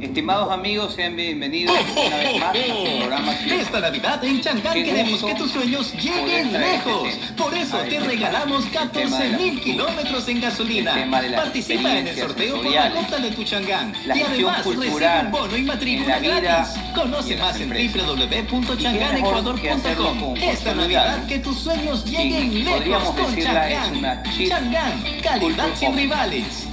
Estimados 0.00 0.50
amigos, 0.52 0.94
sean 0.94 1.16
bienvenidos 1.16 1.74
una 1.96 2.16
vez 2.18 2.38
más 2.38 2.54
a 2.54 2.54
su 2.54 2.98
programa. 2.98 3.32
Esta 3.32 3.80
Navidad 3.80 4.22
en 4.24 4.40
Changán 4.42 4.74
queremos 4.74 5.24
que 5.24 5.34
tus 5.34 5.50
sueños 5.50 5.90
lleguen 5.94 6.52
lejos. 6.52 7.08
Por 7.36 7.54
eso 7.54 7.78
te 7.78 7.98
regalamos 8.00 8.66
14 8.66 9.30
mil 9.38 9.58
kilómetros 9.60 10.28
en 10.28 10.40
gasolina. 10.42 10.92
Participa 11.34 11.96
en 11.98 12.08
el 12.08 12.18
sorteo 12.18 12.60
por 12.62 12.70
la 12.70 12.90
cuota 12.92 13.16
de 13.18 13.30
tu 13.30 13.42
Changán. 13.44 13.94
y 14.04 14.10
además 14.20 14.66
recibe 14.66 15.20
un 15.20 15.30
bono 15.30 15.56
y 15.56 15.62
matrícula 15.62 16.18
gratis. 16.18 16.74
Conoce 16.94 17.36
más 17.38 17.58
en 17.58 17.70
www.changanecuador.com. 17.70 20.36
Esta 20.36 20.74
Navidad 20.74 21.26
que 21.26 21.38
tus 21.38 21.58
sueños 21.58 22.04
lleguen 22.04 22.64
lejos 22.64 23.14
con 23.14 23.34
Changán. 23.34 24.22
Changán, 24.46 25.02
calidad 25.22 25.68
sin 25.74 25.96
rivales. 25.96 26.66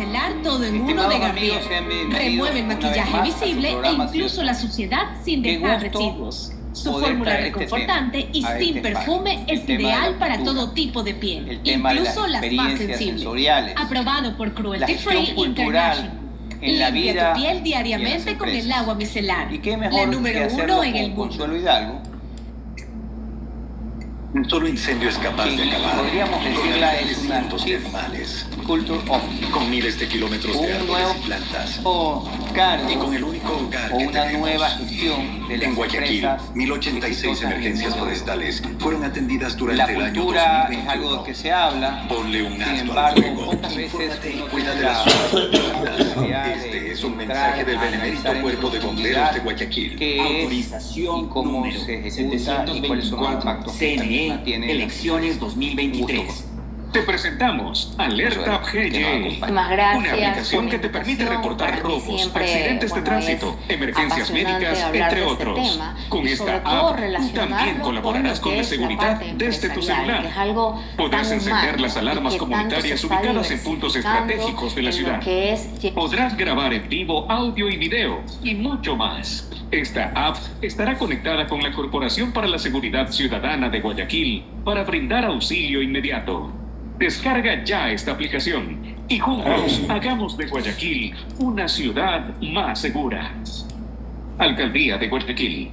Agua 0.00 0.12
micelar 0.12 0.42
todo 0.42 0.64
en 0.64 0.80
uno 0.80 1.08
de 1.08 1.18
Gabriel. 1.18 1.60
Remueve 2.10 2.60
el 2.60 2.66
maquillaje 2.66 3.22
visible 3.22 3.76
e 3.84 3.92
incluso 3.92 4.42
la 4.42 4.54
suciedad 4.54 5.08
sin 5.24 5.42
dejar 5.42 5.82
residuos. 5.82 6.52
Su 6.72 6.92
fórmula 6.92 7.34
este 7.34 7.50
reconfortante 7.50 8.28
y 8.32 8.42
sin 8.42 8.76
este 8.76 8.80
perfume 8.80 9.44
es 9.48 9.68
ideal 9.68 10.14
para 10.18 10.38
todo 10.44 10.70
tipo 10.70 11.02
de 11.02 11.14
piel, 11.14 11.60
incluso 11.64 12.28
las, 12.28 12.52
más 12.52 12.78
sensibles. 12.78 13.26
Aprobado 13.76 14.36
por 14.36 14.54
Cruelty 14.54 14.94
Free 14.94 15.32
International. 15.36 16.12
En 16.60 16.78
la 16.78 16.90
vida 16.90 17.32
tu 17.32 17.40
piel 17.40 17.62
diariamente 17.62 18.36
con 18.36 18.48
el 18.50 18.70
agua 18.70 18.94
micelar. 18.94 19.52
¿Y 19.52 19.58
qué 19.58 19.76
mejor 19.76 20.00
la 20.00 20.06
número 20.06 20.46
uno 20.52 20.84
en 20.84 20.96
el 20.96 21.10
mundo. 21.10 21.46
Un 24.32 24.48
solo 24.48 24.68
incendio 24.68 25.08
es 25.08 25.18
capaz 25.18 25.46
de 25.46 25.64
acabar. 25.64 25.96
Podríamos 25.96 26.44
decirla 26.44 27.00
es 27.00 27.18
una 27.24 27.48
termales. 27.48 28.46
Culture 28.70 29.00
of. 29.08 29.20
Con 29.50 29.68
miles 29.68 29.98
de 29.98 30.06
kilómetros 30.06 30.62
de 30.62 30.72
árboles 30.72 31.08
y 31.16 31.26
plantas. 31.26 31.80
O 31.82 32.30
y 32.88 32.94
con 32.96 33.14
el 33.14 33.24
único 33.24 33.52
hogar 33.56 33.92
o 33.92 33.96
una 33.96 34.30
nueva 34.30 34.68
gestión 34.70 35.48
de 35.48 35.56
las 35.56 35.66
En 35.66 35.74
Guayaquil, 35.74 36.28
1086 36.54 37.42
emergencias 37.42 37.96
forestales 37.96 38.62
fueron 38.78 39.02
atendidas 39.02 39.56
durante 39.56 39.92
el 39.92 40.02
año 40.02 40.24
2021. 40.24 40.82
es 40.82 40.88
algo 40.88 41.24
que 41.24 41.34
se 41.34 41.50
habla. 41.50 42.06
Ponle 42.08 42.44
un 42.44 42.52
Sin 42.52 42.76
embargo, 42.76 43.22
pocas 43.46 43.74
veces 43.74 44.20
cuida 44.52 44.74
de 44.74 44.82
las 44.82 45.06
Este 46.54 46.92
es 46.92 47.02
un 47.02 47.16
mensaje 47.16 47.64
del 47.64 47.78
benemérito 47.78 48.40
Cuerpo 48.40 48.70
de 48.70 48.78
Bomberos 48.78 49.34
de 49.34 49.40
Guayaquil. 49.40 49.96
Que 49.96 50.20
Autorización 50.20 51.24
y 51.24 51.28
cómo 51.28 51.64
se 51.72 52.06
ejecuta 52.06 52.66
y 52.72 52.86
cuáles 52.86 53.06
son 53.06 53.20
los 53.20 53.32
impactos 53.32 53.74
que 53.74 53.96
CNE, 53.96 54.40
tiene 54.44 54.70
elecciones 54.70 55.40
2023. 55.40 56.49
Te 56.92 57.02
presentamos 57.02 57.94
Alerta 57.98 58.58
GJ, 58.58 59.44
una 59.48 59.74
aplicación 60.10 60.68
que 60.68 60.78
te 60.78 60.88
permite 60.88 61.24
reportar 61.24 61.80
robos, 61.82 62.30
accidentes 62.34 62.92
de 62.92 63.02
tránsito, 63.02 63.56
emergencias 63.68 64.30
médicas, 64.32 64.80
entre 64.92 65.06
este 65.06 65.22
otros. 65.22 65.80
con 66.08 66.26
esta 66.26 66.56
app, 66.56 66.98
también 67.32 67.78
colaborarás 67.80 68.40
con, 68.40 68.56
la 68.56 68.64
seguridad 68.64 69.20
desde 69.36 69.70
tu 69.70 69.82
celular. 69.82 70.28
Podrás 70.96 71.30
encender 71.30 71.80
las 71.80 71.96
alarmas 71.96 72.34
comunitarias 72.34 73.04
ubicadas 73.04 73.50
en 73.52 73.62
puntos 73.62 73.94
estratégicos 73.94 74.74
de 74.74 74.82
la 74.82 74.92
ciudad. 74.92 75.20
Podrás 75.94 76.36
grabar 76.36 76.74
en 76.74 76.88
vivo 76.88 77.30
audio 77.30 77.68
y 77.68 77.76
video 77.76 78.20
y 78.42 78.56
mucho 78.56 78.96
más. 78.96 79.48
Esta 79.70 80.10
app 80.16 80.36
estará 80.60 80.98
conectada 80.98 81.46
con 81.46 81.62
la 81.62 81.70
Corporación 81.70 82.32
para 82.32 82.48
la 82.48 82.58
Seguridad 82.58 83.12
Ciudadana 83.12 83.68
de 83.68 83.80
Guayaquil 83.80 84.44
para 84.64 84.82
brindar 84.82 85.24
auxilio 85.24 85.80
inmediato. 85.80 86.59
Descarga 87.00 87.64
ya 87.64 87.90
esta 87.90 88.12
aplicación 88.12 88.76
y 89.08 89.18
juntos 89.18 89.80
hagamos 89.88 90.36
de 90.36 90.44
Guayaquil 90.44 91.14
una 91.38 91.66
ciudad 91.66 92.38
más 92.42 92.78
segura. 92.78 93.32
Alcaldía 94.36 94.98
de 94.98 95.08
Guayaquil. 95.08 95.70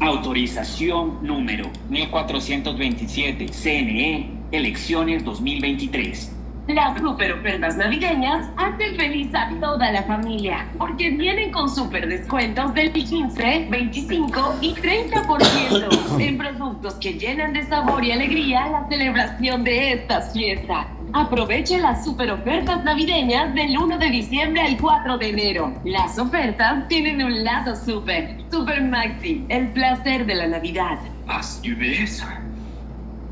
Autorización 0.00 1.24
número 1.24 1.70
1427, 1.88 3.46
CNE, 3.52 4.28
elecciones 4.50 5.24
2023. 5.24 6.32
Las 6.68 6.96
super 7.00 7.32
ofertas 7.32 7.76
navideñas 7.76 8.48
hacen 8.56 8.94
feliz 8.94 9.34
a 9.34 9.50
toda 9.60 9.90
la 9.90 10.04
familia, 10.04 10.68
porque 10.78 11.10
vienen 11.10 11.50
con 11.50 11.68
super 11.68 12.06
descuentos 12.08 12.72
del 12.74 12.92
15, 12.92 13.66
25 13.68 14.58
y 14.60 14.72
30% 14.72 16.20
en 16.20 16.38
productos 16.38 16.94
que 16.94 17.14
llenan 17.14 17.52
de 17.52 17.66
sabor 17.66 18.04
y 18.04 18.12
alegría 18.12 18.68
la 18.68 18.86
celebración 18.88 19.64
de 19.64 19.94
estas 19.94 20.32
fiestas. 20.32 20.86
Aproveche 21.14 21.78
las 21.78 22.04
super 22.04 22.30
ofertas 22.30 22.84
navideñas 22.84 23.52
del 23.56 23.76
1 23.76 23.98
de 23.98 24.10
diciembre 24.10 24.62
al 24.62 24.76
4 24.76 25.18
de 25.18 25.30
enero. 25.30 25.74
Las 25.84 26.16
ofertas 26.16 26.86
tienen 26.86 27.24
un 27.24 27.42
lado 27.42 27.74
super, 27.74 28.36
super 28.52 28.80
maxi, 28.82 29.44
el 29.48 29.66
placer 29.72 30.24
de 30.26 30.36
la 30.36 30.46
Navidad. 30.46 30.96
Acidez, 31.26 32.24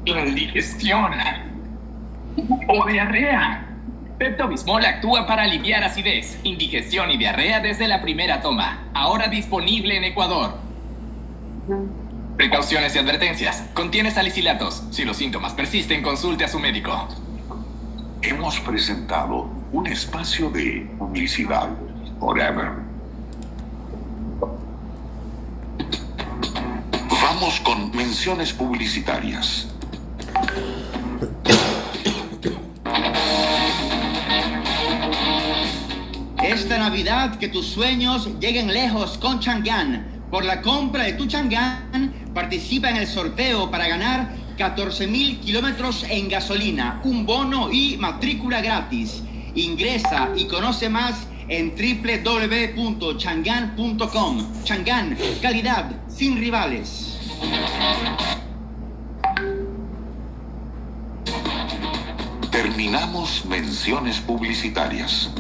la 0.05 0.25
digestión 0.25 1.13
o 2.69 2.87
diarrea. 2.87 3.67
Pepto 4.19 4.49
Bismol 4.49 4.85
actúa 4.85 5.27
para 5.27 5.45
aliviar 5.45 5.83
acidez, 5.83 6.39
indigestión 6.45 7.11
y 7.11 7.17
diarrea 7.17 7.61
desde 7.61 7.89
la 7.89 8.03
primera 8.03 8.43
toma. 8.43 8.91
Ahora 8.93 9.29
disponible 9.29 9.97
en 9.97 10.05
Ecuador. 10.05 10.59
Precauciones 12.37 12.95
y 12.95 12.99
advertencias. 12.99 13.65
Contiene 13.75 14.11
salicilatos. 14.11 14.83
Si 14.91 15.05
los 15.05 15.17
síntomas 15.17 15.55
persisten, 15.55 16.03
consulte 16.03 16.45
a 16.45 16.49
su 16.49 16.59
médico. 16.59 17.09
Hemos 18.23 18.61
presentado 18.61 19.49
un 19.73 19.87
espacio 19.87 20.51
de 20.51 20.87
publicidad 20.99 21.71
forever. 22.19 22.73
Vamos 27.23 27.61
con 27.61 27.91
menciones 27.97 28.53
publicitarias. 28.53 29.69
Esta 36.71 36.89
Navidad 36.89 37.37
que 37.41 37.49
tus 37.49 37.67
sueños 37.67 38.29
lleguen 38.39 38.73
lejos 38.73 39.19
con 39.19 39.41
Chang'an. 39.41 40.23
Por 40.31 40.45
la 40.45 40.63
compra 40.63 41.03
de 41.03 41.15
tu 41.15 41.27
Chang'an, 41.27 42.31
participa 42.33 42.91
en 42.91 42.99
el 42.99 43.09
sorteo 43.09 43.69
para 43.73 43.89
ganar 43.89 44.33
14 44.57 45.09
mil 45.09 45.41
kilómetros 45.41 46.05
en 46.09 46.29
gasolina, 46.29 47.01
un 47.03 47.27
bono 47.27 47.73
y 47.73 47.97
matrícula 47.97 48.61
gratis. 48.61 49.21
Ingresa 49.57 50.29
y 50.37 50.45
conoce 50.45 50.89
más 50.89 51.27
en 51.49 51.75
www.changan.com. 51.75 54.63
Chang'an, 54.63 55.19
calidad 55.43 55.91
sin 56.07 56.39
rivales. 56.39 57.19
Terminamos 62.53 63.45
menciones 63.47 64.21
publicitarias. 64.21 65.33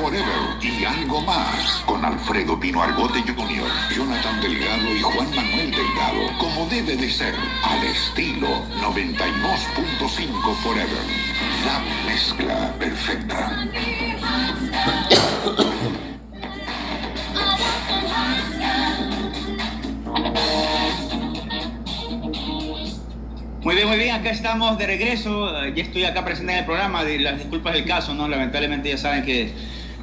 Forever 0.00 0.56
y 0.62 0.84
algo 0.84 1.20
más 1.20 1.82
con 1.84 2.02
Alfredo 2.02 2.58
Pino 2.58 2.82
Argote 2.82 3.20
Jr., 3.20 3.70
Jonathan 3.94 4.40
Delgado 4.40 4.96
y 4.96 5.02
Juan 5.02 5.28
Manuel 5.34 5.70
Delgado, 5.70 6.38
como 6.38 6.66
debe 6.70 6.96
de 6.96 7.10
ser, 7.10 7.34
al 7.62 7.84
estilo 7.84 8.48
92.5 8.80 10.54
Forever. 10.62 11.04
La 11.66 11.82
mezcla 12.10 12.72
perfecta. 12.78 13.68
Muy 23.62 23.74
bien, 23.74 23.88
muy 23.88 23.98
bien, 23.98 24.14
acá 24.14 24.30
estamos 24.30 24.78
de 24.78 24.86
regreso. 24.86 25.68
Ya 25.74 25.82
estoy 25.82 26.04
acá 26.04 26.24
presente 26.24 26.52
en 26.52 26.60
el 26.60 26.64
programa. 26.64 27.02
Las 27.02 27.36
disculpas 27.36 27.74
del 27.74 27.84
caso, 27.84 28.14
¿no? 28.14 28.26
Lamentablemente 28.26 28.88
ya 28.88 28.96
saben 28.96 29.22
que 29.22 29.52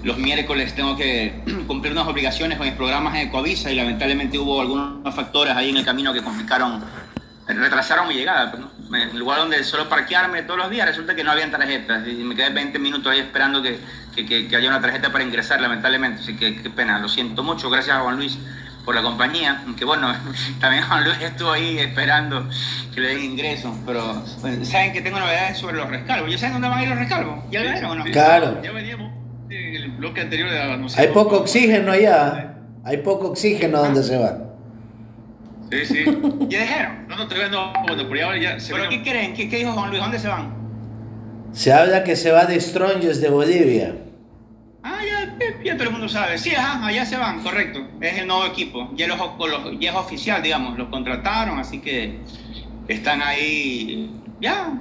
los 0.03 0.17
miércoles 0.17 0.75
tengo 0.75 0.95
que 0.95 1.41
cumplir 1.67 1.93
unas 1.93 2.07
obligaciones 2.07 2.57
con 2.57 2.67
mis 2.67 2.75
programas 2.75 3.15
en 3.15 3.27
Ecovisa 3.27 3.71
y 3.71 3.75
lamentablemente 3.75 4.37
hubo 4.37 4.61
algunos 4.61 5.13
factores 5.13 5.55
ahí 5.55 5.69
en 5.69 5.77
el 5.77 5.85
camino 5.85 6.13
que 6.13 6.21
complicaron, 6.21 6.83
retrasaron 7.47 8.07
mi 8.07 8.15
llegada. 8.15 8.51
Pues, 8.51 8.63
en 8.87 9.09
el 9.09 9.19
lugar 9.19 9.39
donde 9.39 9.63
suelo 9.63 9.89
parquearme 9.89 10.43
todos 10.43 10.59
los 10.59 10.69
días 10.69 10.87
resulta 10.87 11.13
que 11.13 11.23
no 11.23 11.31
habían 11.31 11.51
tarjetas 11.51 12.07
y 12.07 12.15
me 12.23 12.35
quedé 12.35 12.49
20 12.49 12.79
minutos 12.79 13.11
ahí 13.11 13.19
esperando 13.19 13.61
que, 13.61 13.79
que, 14.15 14.47
que 14.47 14.55
haya 14.55 14.69
una 14.69 14.79
tarjeta 14.81 15.11
para 15.11 15.23
ingresar, 15.23 15.59
lamentablemente. 15.59 16.21
Así 16.21 16.35
que 16.35 16.61
qué 16.61 16.69
pena, 16.69 16.99
lo 16.99 17.09
siento 17.09 17.43
mucho. 17.43 17.69
Gracias 17.69 17.97
a 17.97 18.01
Juan 18.01 18.15
Luis 18.17 18.37
por 18.87 18.95
la 18.95 19.01
compañía, 19.01 19.63
aunque 19.65 19.83
bueno, 19.83 20.15
también 20.61 20.81
Juan 20.83 21.03
Luis 21.03 21.17
estuvo 21.19 21.51
ahí 21.51 21.77
esperando 21.77 22.47
que 22.95 23.01
le 23.01 23.09
den 23.09 23.23
ingreso, 23.23 23.77
pero 23.85 24.25
saben 24.63 24.93
que 24.93 25.01
tengo 25.01 25.19
novedades 25.19 25.57
sobre 25.57 25.75
los 25.75 25.89
rescalvos. 25.89 26.31
¿Ya 26.31 26.37
saben 26.37 26.53
dónde 26.53 26.69
van 26.69 26.79
a 26.79 26.83
ir 26.83 26.89
los 26.89 26.99
rescalvos? 26.99 27.43
¿Ya 27.51 27.63
lo 27.63 27.71
vieron 27.71 27.91
o 27.91 27.95
no? 27.95 28.03
Claro. 28.05 28.61
Ya 28.63 28.71
veníamos 28.71 29.06
en 29.97 30.03
el 30.03 30.09
bloque 30.09 30.21
anterior 30.21 30.49
de 30.49 31.01
Hay 31.01 31.07
poco 31.09 31.37
oxígeno 31.37 31.91
allá, 31.91 32.57
hay 32.83 32.97
poco 32.97 33.29
oxígeno 33.29 33.79
donde 33.79 34.03
se 34.03 34.17
va. 34.17 34.37
Sí, 35.71 35.85
sí. 35.85 36.05
¿Ya 36.49 36.61
dijeron? 36.61 37.07
No, 37.07 37.17
no, 37.17 37.27
todavía 37.27 37.49
no. 37.49 37.73
Bueno, 37.85 38.03
pero 38.09 38.35
ya, 38.35 38.53
ya 38.53 38.59
se 38.59 38.73
¿Pero 38.73 38.89
qué 38.89 39.01
creen? 39.01 39.33
¿Qué, 39.33 39.49
¿Qué 39.49 39.57
dijo 39.57 39.71
Juan 39.73 39.89
Luis? 39.89 40.01
¿Dónde 40.01 40.19
se 40.19 40.27
van? 40.27 40.55
Se 41.51 41.73
habla 41.73 42.03
que 42.03 42.15
se 42.15 42.31
va 42.31 42.45
de 42.45 42.59
Strongest 42.59 43.21
de 43.21 43.29
Bolivia. 43.29 43.95
Ah, 44.83 44.99
ya, 45.05 45.37
ya, 45.63 45.73
todo 45.73 45.85
el 45.85 45.91
mundo 45.91 46.07
sabe. 46.07 46.37
Sí, 46.37 46.55
ajá, 46.55 46.85
allá 46.85 47.05
se 47.05 47.17
van, 47.17 47.41
correcto. 47.41 47.85
Es 47.99 48.17
el 48.19 48.27
nuevo 48.27 48.45
equipo. 48.45 48.89
Ya, 48.95 49.07
los, 49.07 49.19
ya 49.79 49.89
es 49.89 49.95
oficial, 49.95 50.41
digamos. 50.41 50.77
Los 50.77 50.87
contrataron, 50.89 51.59
así 51.59 51.79
que 51.79 52.19
están 52.87 53.21
ahí 53.21 54.09
ya 54.39 54.71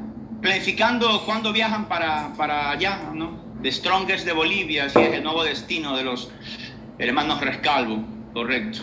planificando 0.47 1.23
cuándo 1.27 1.53
viajan 1.53 1.89
para, 1.89 2.33
para 2.37 2.71
allá, 2.71 3.11
¿no? 3.13 3.37
The 3.63 3.73
Strongest 3.73 4.25
de 4.25 4.33
Bolivia, 4.33 4.85
así 4.85 5.01
es 5.01 5.15
el 5.15 5.25
nuevo 5.25 5.43
destino 5.43 5.97
de 5.97 6.05
los 6.05 6.31
hermanos 7.01 7.41
Rescalvo, 7.41 8.05
correcto. 8.33 8.83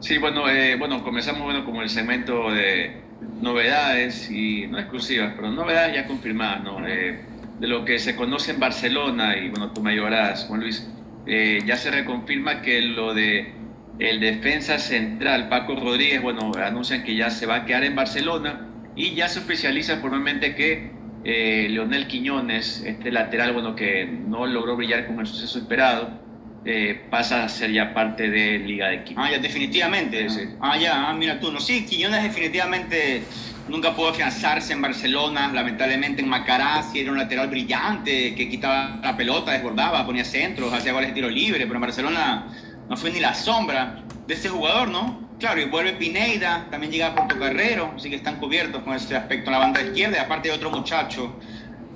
Sí, 0.00 0.18
bueno, 0.18 0.50
eh, 0.50 0.74
bueno, 0.74 1.04
comenzamos 1.04 1.42
bueno, 1.42 1.64
como 1.64 1.82
el 1.82 1.88
segmento 1.88 2.50
de 2.50 3.02
novedades 3.40 4.28
y 4.32 4.66
no 4.66 4.80
exclusivas, 4.80 5.34
pero 5.36 5.52
novedades 5.52 5.94
ya 5.94 6.08
confirmadas, 6.08 6.64
¿no? 6.64 6.84
Eh, 6.84 7.24
de 7.60 7.68
lo 7.68 7.84
que 7.84 8.00
se 8.00 8.16
conoce 8.16 8.50
en 8.50 8.58
Barcelona, 8.58 9.36
y 9.36 9.48
bueno, 9.48 9.70
tú 9.70 9.82
me 9.82 9.92
ayudarás, 9.92 10.46
Juan 10.46 10.58
Luis, 10.58 10.90
eh, 11.24 11.62
ya 11.64 11.76
se 11.76 11.92
reconfirma 11.92 12.62
que 12.62 12.80
lo 12.80 13.14
de 13.14 13.54
el 14.00 14.18
defensa 14.18 14.80
central, 14.80 15.48
Paco 15.48 15.76
Rodríguez, 15.76 16.20
bueno, 16.20 16.50
anuncian 16.60 17.04
que 17.04 17.14
ya 17.14 17.30
se 17.30 17.46
va 17.46 17.56
a 17.56 17.64
quedar 17.64 17.84
en 17.84 17.94
Barcelona 17.94 18.69
y 19.00 19.14
ya 19.14 19.28
se 19.28 19.38
oficializa 19.38 19.96
formalmente 19.96 20.54
que 20.54 20.90
eh, 21.24 21.68
Leonel 21.70 22.06
Quiñones, 22.06 22.82
este 22.84 23.10
lateral, 23.10 23.54
bueno, 23.54 23.74
que 23.74 24.04
no 24.04 24.46
logró 24.46 24.76
brillar 24.76 25.06
con 25.06 25.18
el 25.20 25.26
suceso 25.26 25.58
esperado, 25.58 26.20
eh, 26.66 27.06
pasa 27.08 27.44
a 27.44 27.48
ser 27.48 27.72
ya 27.72 27.94
parte 27.94 28.28
de 28.28 28.58
Liga 28.58 28.88
de 28.88 29.04
Quito. 29.04 29.18
Ah, 29.18 29.30
ya, 29.30 29.38
definitivamente. 29.38 30.26
Ah, 30.60 30.76
ya, 30.78 31.08
ah, 31.08 31.14
mira 31.14 31.40
tú, 31.40 31.50
no, 31.50 31.60
sí, 31.60 31.86
Quiñones 31.86 32.22
definitivamente 32.22 33.22
nunca 33.68 33.94
pudo 33.94 34.10
afianzarse 34.10 34.74
en 34.74 34.82
Barcelona, 34.82 35.50
lamentablemente 35.50 36.20
en 36.20 36.28
Macará 36.28 36.82
sí 36.82 37.00
era 37.00 37.12
un 37.12 37.16
lateral 37.16 37.48
brillante 37.48 38.34
que 38.34 38.50
quitaba 38.50 38.98
la 39.02 39.16
pelota, 39.16 39.52
desbordaba, 39.52 40.04
ponía 40.04 40.24
centros, 40.24 40.72
hacía 40.74 40.92
goles 40.92 41.10
de 41.10 41.14
tiro 41.14 41.30
libre, 41.30 41.60
pero 41.60 41.76
en 41.76 41.80
Barcelona 41.80 42.46
no 42.86 42.96
fue 42.98 43.10
ni 43.12 43.20
la 43.20 43.32
sombra 43.34 44.02
de 44.26 44.34
ese 44.34 44.50
jugador, 44.50 44.88
¿no? 44.90 45.29
Claro, 45.40 45.58
y 45.58 45.64
vuelve 45.64 45.94
Pineida, 45.94 46.66
también 46.70 46.92
llega 46.92 47.14
Carrero, 47.14 47.94
así 47.96 48.10
que 48.10 48.16
están 48.16 48.36
cubiertos 48.36 48.82
con 48.82 48.94
ese 48.94 49.16
aspecto 49.16 49.46
en 49.46 49.52
la 49.52 49.58
banda 49.58 49.80
izquierda, 49.80 50.18
y 50.18 50.20
aparte 50.20 50.50
de 50.50 50.54
otro 50.54 50.70
muchacho, 50.70 51.34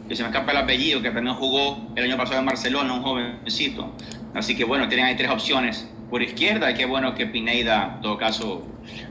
que 0.09 0.17
se 0.17 0.23
me 0.23 0.31
escapa 0.31 0.53
el 0.53 0.57
apellido, 0.57 1.03
que 1.03 1.11
también 1.11 1.37
jugó 1.37 1.93
el 1.95 2.05
año 2.05 2.17
pasado 2.17 2.41
en 2.41 2.47
Barcelona, 2.47 2.95
un 2.95 3.03
jovencito. 3.03 3.95
Así 4.33 4.57
que 4.57 4.65
bueno, 4.65 4.89
tienen 4.89 5.05
ahí 5.05 5.17
tres 5.17 5.31
opciones 5.31 5.87
por 6.09 6.23
izquierda 6.23 6.71
y 6.71 6.75
qué 6.75 6.87
bueno 6.87 7.15
que 7.15 7.27
Pineda, 7.27 7.97
en 7.97 8.01
todo 8.01 8.17
caso... 8.17 8.67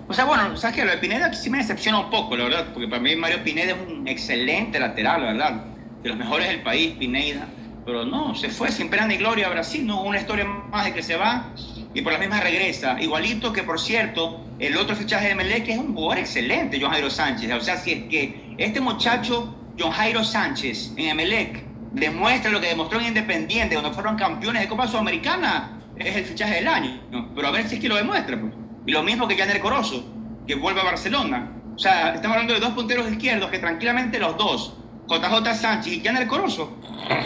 O 0.08 0.14
sea, 0.16 0.26
bueno, 0.26 0.58
sabes 0.58 0.78
que 0.78 0.86
lo 0.86 0.90
de 0.90 0.98
Pineda 0.98 1.32
sí 1.34 1.52
me 1.52 1.60
decepciona 1.60 2.00
un 2.00 2.10
poco, 2.10 2.36
la 2.36 2.46
verdad, 2.46 2.66
porque 2.74 2.88
para 2.88 3.04
mí 3.04 3.16
Mario 3.16 3.44
Pineda 3.44 3.74
es 3.74 3.88
un 3.88 4.08
excelente 4.08 4.80
lateral, 4.80 5.22
la 5.22 5.28
verdad, 5.34 5.66
de 6.02 6.10
los 6.10 6.18
mejores 6.18 6.48
del 6.48 6.64
país, 6.64 6.96
Pineda. 6.98 7.46
Pero 7.86 8.04
no, 8.04 8.34
se 8.34 8.50
fue 8.50 8.72
sin 8.72 8.90
pena 8.90 9.06
ni 9.06 9.18
gloria 9.18 9.46
a 9.46 9.52
Brasil, 9.52 9.86
no 9.86 10.02
una 10.02 10.18
historia 10.18 10.46
más 10.46 10.86
de 10.86 10.94
que 10.94 11.04
se 11.04 11.18
va 11.18 11.54
y 11.94 12.02
por 12.02 12.14
la 12.14 12.20
misma 12.20 12.40
regresa. 12.40 13.00
Igualito 13.02 13.54
que, 13.54 13.64
por 13.64 13.80
cierto, 13.80 14.44
el 14.60 14.78
otro 14.78 14.96
fichaje 14.96 15.30
de 15.30 15.36
Melec 15.36 15.68
es 15.70 15.78
un 15.78 15.94
jugador 15.94 16.20
excelente, 16.20 16.80
John 16.82 16.92
Jairo 16.92 17.10
Sánchez. 17.10 17.52
O 17.54 17.62
sea, 17.62 17.78
si 17.78 17.92
es 17.92 18.04
que 18.04 18.56
este 18.58 18.82
muchacho, 18.82 19.56
John 19.80 19.92
Jairo 19.92 20.24
Sánchez, 20.24 20.94
en 20.98 21.10
Emelec, 21.10 21.64
demuestra 21.94 22.52
lo 22.52 22.60
que 22.60 22.68
demostró 22.68 23.00
en 23.00 23.08
Independiente 23.08 23.76
cuando 23.76 23.94
fueron 23.94 24.16
campeones 24.16 24.64
de 24.64 24.68
Copa 24.68 24.88
Sudamericana, 24.88 25.80
es 25.98 26.16
el 26.16 26.26
fichaje 26.26 26.56
del 26.56 26.68
año. 26.68 27.02
Pero 27.36 27.48
a 27.48 27.52
ver 27.52 27.68
si 27.68 27.76
es 27.76 27.82
que 27.82 27.90
lo 27.90 27.96
demuestra. 27.96 28.40
Pues. 28.40 28.54
Y 28.86 28.92
lo 28.92 29.04
mismo 29.04 29.28
que 29.28 29.38
Janer 29.38 29.60
Corozo, 29.60 30.04
que 30.48 30.56
vuelve 30.56 30.82
a 30.82 30.86
Barcelona. 30.86 31.52
O 31.76 31.80
sea, 31.80 32.14
estamos 32.16 32.36
hablando 32.36 32.54
de 32.54 32.60
dos 32.60 32.72
punteros 32.72 33.10
izquierdos 33.10 33.50
que 33.50 33.60
tranquilamente 33.60 34.20
los 34.20 34.38
dos, 34.38 34.78
JJ 35.08 35.56
Sánchez 35.56 35.94
y 35.94 36.02
Janer 36.02 36.28
Corozo, 36.28 36.78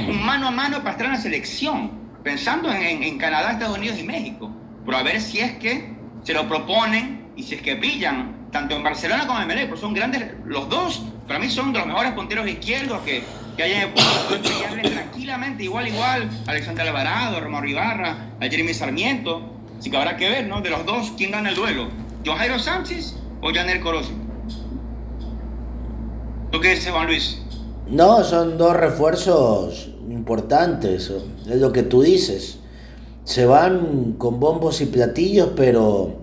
un 0.07 0.25
mano 0.25 0.47
a 0.47 0.51
mano 0.51 0.79
para 0.79 0.91
estar 0.91 1.07
en 1.07 1.13
la 1.13 1.19
selección, 1.19 2.06
pensando 2.27 2.69
en, 2.69 3.03
en, 3.03 3.17
Canadá, 3.17 3.53
Estados 3.53 3.77
Unidos 3.77 3.97
y 3.99 4.03
México. 4.03 4.51
Pero 4.85 4.97
a 4.97 5.03
ver 5.03 5.21
si 5.21 5.39
es 5.39 5.53
que 5.59 5.93
se 6.23 6.33
lo 6.33 6.45
proponen 6.45 7.31
y 7.37 7.43
si 7.43 7.55
es 7.55 7.61
que 7.61 7.77
pillan, 7.77 8.49
tanto 8.51 8.75
en 8.75 8.83
Barcelona 8.83 9.25
como 9.25 9.39
en 9.39 9.47
Melé, 9.47 9.65
porque 9.65 9.79
son 9.79 9.93
grandes, 9.93 10.33
los 10.43 10.67
dos, 10.67 11.03
para 11.25 11.39
mí 11.39 11.49
son 11.49 11.71
de 11.71 11.79
los 11.79 11.87
mejores 11.87 12.11
punteros 12.11 12.45
izquierdos 12.45 12.99
que, 13.03 13.23
que 13.55 13.63
hay 13.63 13.71
en 13.71 13.81
el 13.83 14.93
tranquilamente, 14.93 15.63
igual, 15.63 15.87
igual, 15.87 16.29
Alexander 16.47 16.89
Alvarado, 16.89 17.39
Romero 17.39 17.65
Ibarra, 17.65 18.17
a 18.41 18.45
Jeremy 18.45 18.73
Sarmiento. 18.73 19.49
Así 19.79 19.89
que 19.89 19.95
habrá 19.95 20.17
que 20.17 20.27
ver, 20.27 20.47
¿no? 20.47 20.59
De 20.59 20.69
los 20.69 20.85
dos, 20.85 21.13
¿quién 21.15 21.31
gana 21.31 21.51
el 21.51 21.55
duelo? 21.55 21.87
¿John 22.25 22.35
Jairo 22.35 22.59
Sánchez 22.59 23.15
o 23.41 23.53
Janel 23.53 23.79
Corozo? 23.79 24.11
¿Tú 26.51 26.59
qué 26.59 26.71
dices, 26.71 26.91
Juan 26.91 27.07
Luis? 27.07 27.41
No, 27.87 28.21
son 28.25 28.57
dos 28.57 28.75
refuerzos 28.75 29.91
importantes, 30.09 31.11
es 31.49 31.57
lo 31.57 31.71
que 31.71 31.83
tú 31.83 32.01
dices. 32.01 32.59
Se 33.23 33.45
van 33.45 34.15
con 34.17 34.39
bombos 34.39 34.81
y 34.81 34.85
platillos, 34.85 35.49
pero 35.55 36.15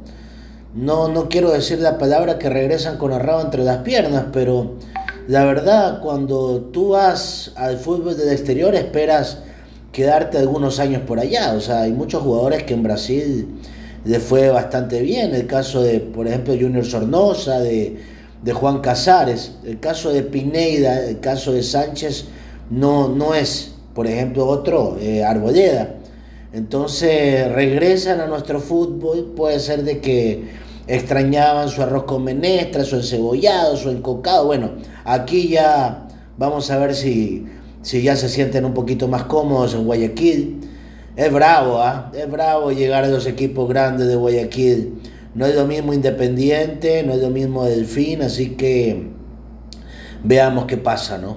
no, 0.75 1.09
no 1.09 1.29
quiero 1.29 1.53
decir 1.53 1.79
la 1.81 1.99
palabra 1.99 2.39
que 2.39 2.49
regresan 2.49 2.97
con 2.99 3.13
el 3.13 3.21
rabo 3.21 3.43
entre 3.43 3.63
las 3.63 3.79
piernas, 3.79 4.27
pero 4.33 4.75
la 5.29 5.45
verdad, 5.45 6.01
cuando 6.01 6.61
tú 6.73 6.91
vas 6.91 7.53
al 7.57 7.79
fútbol 7.79 8.17
del 8.17 8.31
exterior 8.31 8.75
esperas 8.75 9.39
quedarte 9.93 10.39
algunos 10.39 10.81
años 10.81 11.03
por 11.03 11.19
allá. 11.19 11.55
O 11.55 11.61
sea, 11.61 11.83
hay 11.83 11.93
muchos 11.93 12.23
jugadores 12.23 12.65
que 12.65 12.75
en 12.75 12.83
Brasil 12.83 13.49
le 14.05 14.21
fue 14.21 14.49
bastante 14.51 15.01
bien. 15.03 15.35
El 15.35 15.47
caso 15.47 15.83
de, 15.83 16.01
por 16.01 16.27
ejemplo, 16.27 16.55
Junior 16.59 16.85
Sornosa, 16.85 17.61
de 17.61 18.15
de 18.45 18.53
Juan 18.53 18.81
Casares. 18.81 19.53
El 19.65 19.81
caso 19.81 20.13
de 20.13 20.23
Pineida, 20.23 21.07
el 21.07 21.21
caso 21.21 21.53
de 21.53 21.63
Sánchez, 21.63 22.27
no, 22.71 23.09
no 23.09 23.35
es, 23.35 23.74
por 23.95 24.07
ejemplo, 24.07 24.47
otro, 24.47 24.97
eh, 25.01 25.25
Arboleda. 25.25 25.97
Entonces 26.53 27.51
regresan 27.53 28.21
a 28.21 28.27
nuestro 28.27 28.61
fútbol, 28.61 29.33
puede 29.37 29.59
ser 29.61 29.83
de 29.83 30.01
que 30.01 30.45
extrañaban 30.87 31.69
su 31.69 31.83
arroz 31.83 32.05
con 32.05 32.23
menestra, 32.25 32.85
su 32.85 32.97
encebollado, 32.97 33.77
su 33.77 33.91
encocado. 33.91 34.47
Bueno, 34.47 34.73
aquí 35.05 35.49
ya 35.49 36.07
vamos 36.37 36.71
a 36.71 36.79
ver 36.79 36.95
si, 36.95 37.47
si 37.83 38.03
ya 38.03 38.17
se 38.17 38.29
sienten 38.29 38.65
un 38.65 38.75
poquito 38.75 39.09
más 39.09 39.25
cómodos 39.25 39.75
en 39.75 39.85
Guayaquil. 39.85 40.61
Es 41.17 41.33
bravo, 41.33 41.79
¿ah? 41.79 42.11
Es 42.15 42.31
bravo 42.31 42.73
llegar 42.73 43.05
a 43.05 43.09
los 43.09 43.27
equipos 43.27 43.69
grandes 43.69 44.09
de 44.09 44.17
Guayaquil 44.17 45.01
no 45.35 45.47
es 45.47 45.55
lo 45.55 45.67
mismo 45.67 45.93
Independiente, 45.93 47.03
no 47.03 47.13
es 47.15 47.21
lo 47.21 47.31
mismo 47.31 47.65
Delfín, 47.65 48.23
así 48.23 48.51
que 48.51 49.09
veamos 50.23 50.67
qué 50.67 50.77
pasa, 50.77 51.19
¿no? 51.19 51.37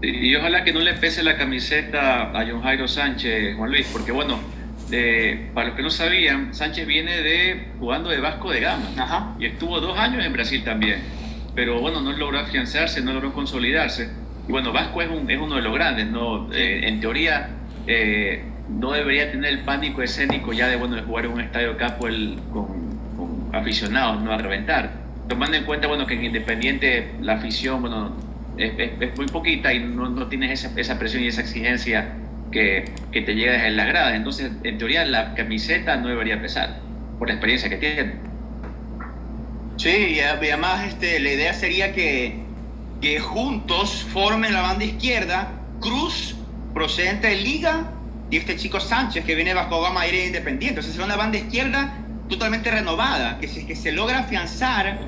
Y, 0.00 0.34
ojalá 0.36 0.64
que 0.64 0.72
no 0.72 0.80
le 0.80 0.94
pese 0.94 1.22
la 1.22 1.36
camiseta 1.36 2.30
a 2.30 2.46
John 2.46 2.62
Jairo 2.62 2.86
Sánchez, 2.86 3.56
Juan 3.56 3.70
Luis, 3.70 3.88
porque 3.92 4.12
bueno, 4.12 4.38
para 5.54 5.68
los 5.68 5.76
que 5.76 5.82
no 5.82 5.90
sabían, 5.90 6.54
Sánchez 6.54 6.86
viene 6.86 7.20
de 7.20 7.68
jugando 7.78 8.08
de 8.08 8.20
Vasco 8.20 8.50
de 8.50 8.60
Gama 8.60 9.36
y 9.38 9.46
estuvo 9.46 9.80
dos 9.80 9.98
años 9.98 10.24
en 10.24 10.32
Brasil 10.32 10.62
también, 10.64 11.00
pero 11.54 11.80
bueno, 11.80 12.00
no 12.00 12.12
logró 12.12 12.38
afianzarse, 12.38 13.02
no 13.02 13.12
logró 13.12 13.32
consolidarse. 13.32 14.08
Y 14.48 14.52
bueno, 14.52 14.72
Vasco 14.72 15.02
es, 15.02 15.10
un, 15.10 15.30
es 15.30 15.38
uno 15.38 15.56
de 15.56 15.62
los 15.62 15.74
grandes, 15.74 16.06
¿no? 16.06 16.50
Eh, 16.54 16.88
en 16.88 17.00
teoría, 17.00 17.50
eh, 17.86 18.42
no 18.68 18.92
debería 18.92 19.30
tener 19.30 19.52
el 19.52 19.60
pánico 19.60 20.02
escénico 20.02 20.52
ya 20.52 20.68
de, 20.68 20.76
bueno, 20.76 20.96
de 20.96 21.02
jugar 21.02 21.26
en 21.26 21.32
un 21.32 21.40
estadio 21.40 21.76
campo 21.76 22.06
el, 22.08 22.38
con, 22.50 22.88
aficionados, 23.52 24.22
no 24.22 24.32
a 24.32 24.38
reventar. 24.38 24.92
Tomando 25.28 25.56
en 25.58 25.64
cuenta, 25.64 25.86
bueno, 25.86 26.06
que 26.06 26.14
en 26.14 26.24
Independiente 26.24 27.12
la 27.20 27.34
afición, 27.34 27.82
bueno, 27.82 28.16
es, 28.58 29.16
muy 29.16 29.26
poquita 29.26 29.72
y 29.72 29.80
no, 29.80 30.08
no 30.08 30.26
tienes 30.28 30.64
esa, 30.64 30.78
esa, 30.78 30.98
presión 30.98 31.22
y 31.22 31.28
esa 31.28 31.42
exigencia 31.42 32.14
que, 32.50 32.92
que 33.12 33.22
te 33.22 33.34
llega 33.34 33.52
desde 33.52 33.70
la 33.70 33.84
grada. 33.84 34.16
Entonces, 34.16 34.52
en 34.64 34.78
teoría, 34.78 35.04
la 35.04 35.34
camiseta 35.34 35.96
no 35.96 36.08
debería 36.08 36.40
pesar, 36.40 36.80
por 37.18 37.28
la 37.28 37.34
experiencia 37.34 37.68
que 37.68 37.76
tiene. 37.76 38.14
Sí, 39.76 40.16
y 40.16 40.20
además 40.20 40.88
este, 40.88 41.20
la 41.20 41.32
idea 41.32 41.54
sería 41.54 41.92
que, 41.92 42.40
que 43.00 43.20
juntos 43.20 44.04
formen 44.12 44.52
la 44.52 44.62
banda 44.62 44.84
izquierda, 44.84 45.52
Cruz, 45.80 46.34
procedente 46.74 47.28
de 47.28 47.36
Liga, 47.36 47.92
y 48.30 48.36
este 48.36 48.56
chico 48.56 48.80
Sánchez 48.80 49.24
que 49.24 49.34
viene 49.34 49.54
bajo 49.54 49.80
gama 49.80 50.02
aire 50.02 50.26
independiente. 50.26 50.82
Sea, 50.82 50.92
será 50.92 51.04
una 51.04 51.16
banda 51.16 51.38
izquierda 51.38 51.94
totalmente 52.28 52.70
renovada, 52.70 53.38
que 53.38 53.48
si 53.48 53.60
es 53.60 53.66
que 53.66 53.76
se 53.76 53.92
logra 53.92 54.18
afianzar, 54.18 54.98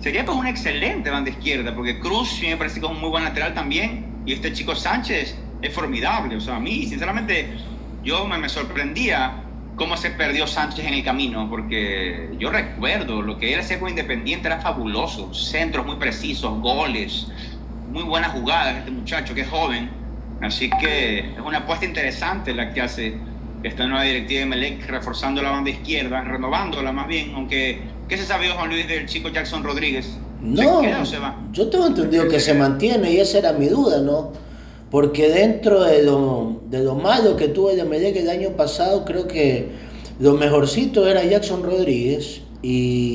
sería 0.00 0.24
pues 0.24 0.36
una 0.36 0.50
excelente 0.50 1.10
banda 1.10 1.30
izquierda, 1.30 1.74
porque 1.74 1.98
Cruz 1.98 2.40
me 2.42 2.56
parece 2.56 2.80
que 2.80 2.86
es 2.86 2.92
un 2.92 3.00
muy 3.00 3.10
buen 3.10 3.24
lateral 3.24 3.54
también, 3.54 4.06
y 4.26 4.32
este 4.32 4.52
chico 4.52 4.74
Sánchez 4.74 5.36
es 5.62 5.74
formidable. 5.74 6.36
O 6.36 6.40
sea, 6.40 6.56
a 6.56 6.60
mí, 6.60 6.86
sinceramente, 6.86 7.48
yo 8.04 8.26
me, 8.26 8.38
me 8.38 8.48
sorprendía 8.48 9.44
cómo 9.76 9.96
se 9.96 10.10
perdió 10.10 10.46
Sánchez 10.46 10.86
en 10.86 10.94
el 10.94 11.04
camino, 11.04 11.48
porque 11.48 12.30
yo 12.38 12.50
recuerdo 12.50 13.22
lo 13.22 13.38
que 13.38 13.54
él 13.54 13.60
hacía 13.60 13.78
con 13.78 13.90
Independiente 13.90 14.48
era 14.48 14.60
fabuloso, 14.60 15.32
centros 15.32 15.86
muy 15.86 15.96
precisos, 15.96 16.60
goles, 16.60 17.28
muy 17.90 18.02
buenas 18.02 18.32
jugadas, 18.32 18.78
este 18.78 18.90
muchacho 18.90 19.34
que 19.34 19.42
es 19.42 19.48
joven 19.48 19.98
Así 20.40 20.70
que 20.80 21.18
es 21.18 21.40
una 21.44 21.58
apuesta 21.58 21.84
interesante 21.84 22.54
la 22.54 22.72
que 22.72 22.80
hace 22.80 23.14
esta 23.64 23.86
nueva 23.86 24.04
directiva 24.04 24.40
de 24.40 24.46
Melec, 24.46 24.86
reforzando 24.86 25.42
la 25.42 25.50
banda 25.50 25.70
izquierda, 25.70 26.20
renovándola 26.22 26.92
más 26.92 27.08
bien, 27.08 27.32
aunque 27.34 27.80
¿qué 28.08 28.16
se 28.16 28.24
sabe 28.24 28.48
Juan 28.50 28.68
Luis 28.68 28.88
del 28.88 29.06
chico 29.06 29.28
Jackson 29.28 29.62
Rodríguez? 29.62 30.06
No, 30.40 31.04
se 31.04 31.18
va? 31.18 31.36
yo 31.52 31.68
tengo 31.68 31.88
entendido 31.88 32.28
que 32.28 32.38
se 32.38 32.54
mantiene 32.54 33.12
y 33.12 33.18
esa 33.18 33.38
era 33.38 33.52
mi 33.52 33.66
duda, 33.66 34.00
¿no? 34.00 34.32
Porque 34.90 35.28
dentro 35.28 35.82
de 35.82 36.02
lo, 36.02 36.62
de 36.70 36.82
lo 36.82 36.94
malo 36.94 37.36
que 37.36 37.48
tuvo 37.48 37.70
el 37.70 37.84
Melec 37.86 38.16
el 38.16 38.30
año 38.30 38.50
pasado, 38.50 39.04
creo 39.04 39.26
que 39.26 39.68
lo 40.18 40.34
mejorcito 40.34 41.06
era 41.06 41.24
Jackson 41.24 41.62
Rodríguez 41.62 42.40
y, 42.62 43.14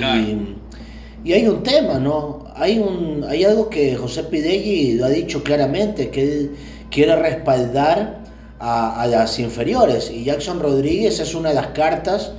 y 1.24 1.34
hay 1.34 1.48
un 1.48 1.64
tema, 1.64 2.00
¿no? 2.00 2.46
Hay, 2.56 2.78
un, 2.78 3.26
hay 3.28 3.44
algo 3.44 3.70
que 3.70 3.96
José 3.96 4.24
Pidegui 4.24 4.94
lo 4.94 5.06
ha 5.06 5.10
dicho 5.10 5.44
claramente, 5.44 6.10
que 6.12 6.22
él 6.22 6.52
quiere 6.92 7.16
respaldar 7.16 8.24
a, 8.60 9.08
las 9.08 9.40
inferiores. 9.40 10.12
Y 10.12 10.24
Jackson 10.24 10.60
Rodríguez 10.60 11.20
es 11.20 11.36
una 11.36 11.50
de 11.50 11.56
las 11.56 11.68
cartas 11.68 12.34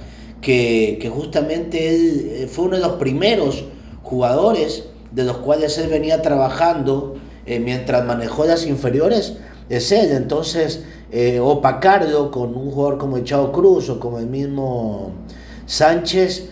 que, 0.44 1.10
justamente 1.12 1.88
él 1.88 2.28
eh, 2.30 2.46
fue 2.46 2.66
uno 2.66 2.76
de 2.76 2.82
los 2.82 2.92
primeros 2.92 3.64
jugadores 4.02 4.84
de 5.10 5.24
los 5.24 5.38
cuales 5.38 5.78
él 5.78 5.88
venía 5.88 6.22
trabajando 6.22 7.14
eh, 7.46 7.58
mientras 7.58 8.04
manejó 8.04 8.44
las 8.44 8.66
inferiores, 8.66 9.38
es 9.68 9.90
él. 9.90 10.12
Entonces, 10.12 10.84
eh, 11.10 11.40
opacarlo 11.40 12.30
con 12.30 12.54
un 12.54 12.70
jugador 12.70 12.98
como 12.98 13.16
el 13.16 13.24
Chavo 13.24 13.52
Cruz 13.52 13.88
o 13.88 13.98
como 13.98 14.18
el 14.18 14.26
mismo 14.26 15.12
Sánchez, 15.66 16.50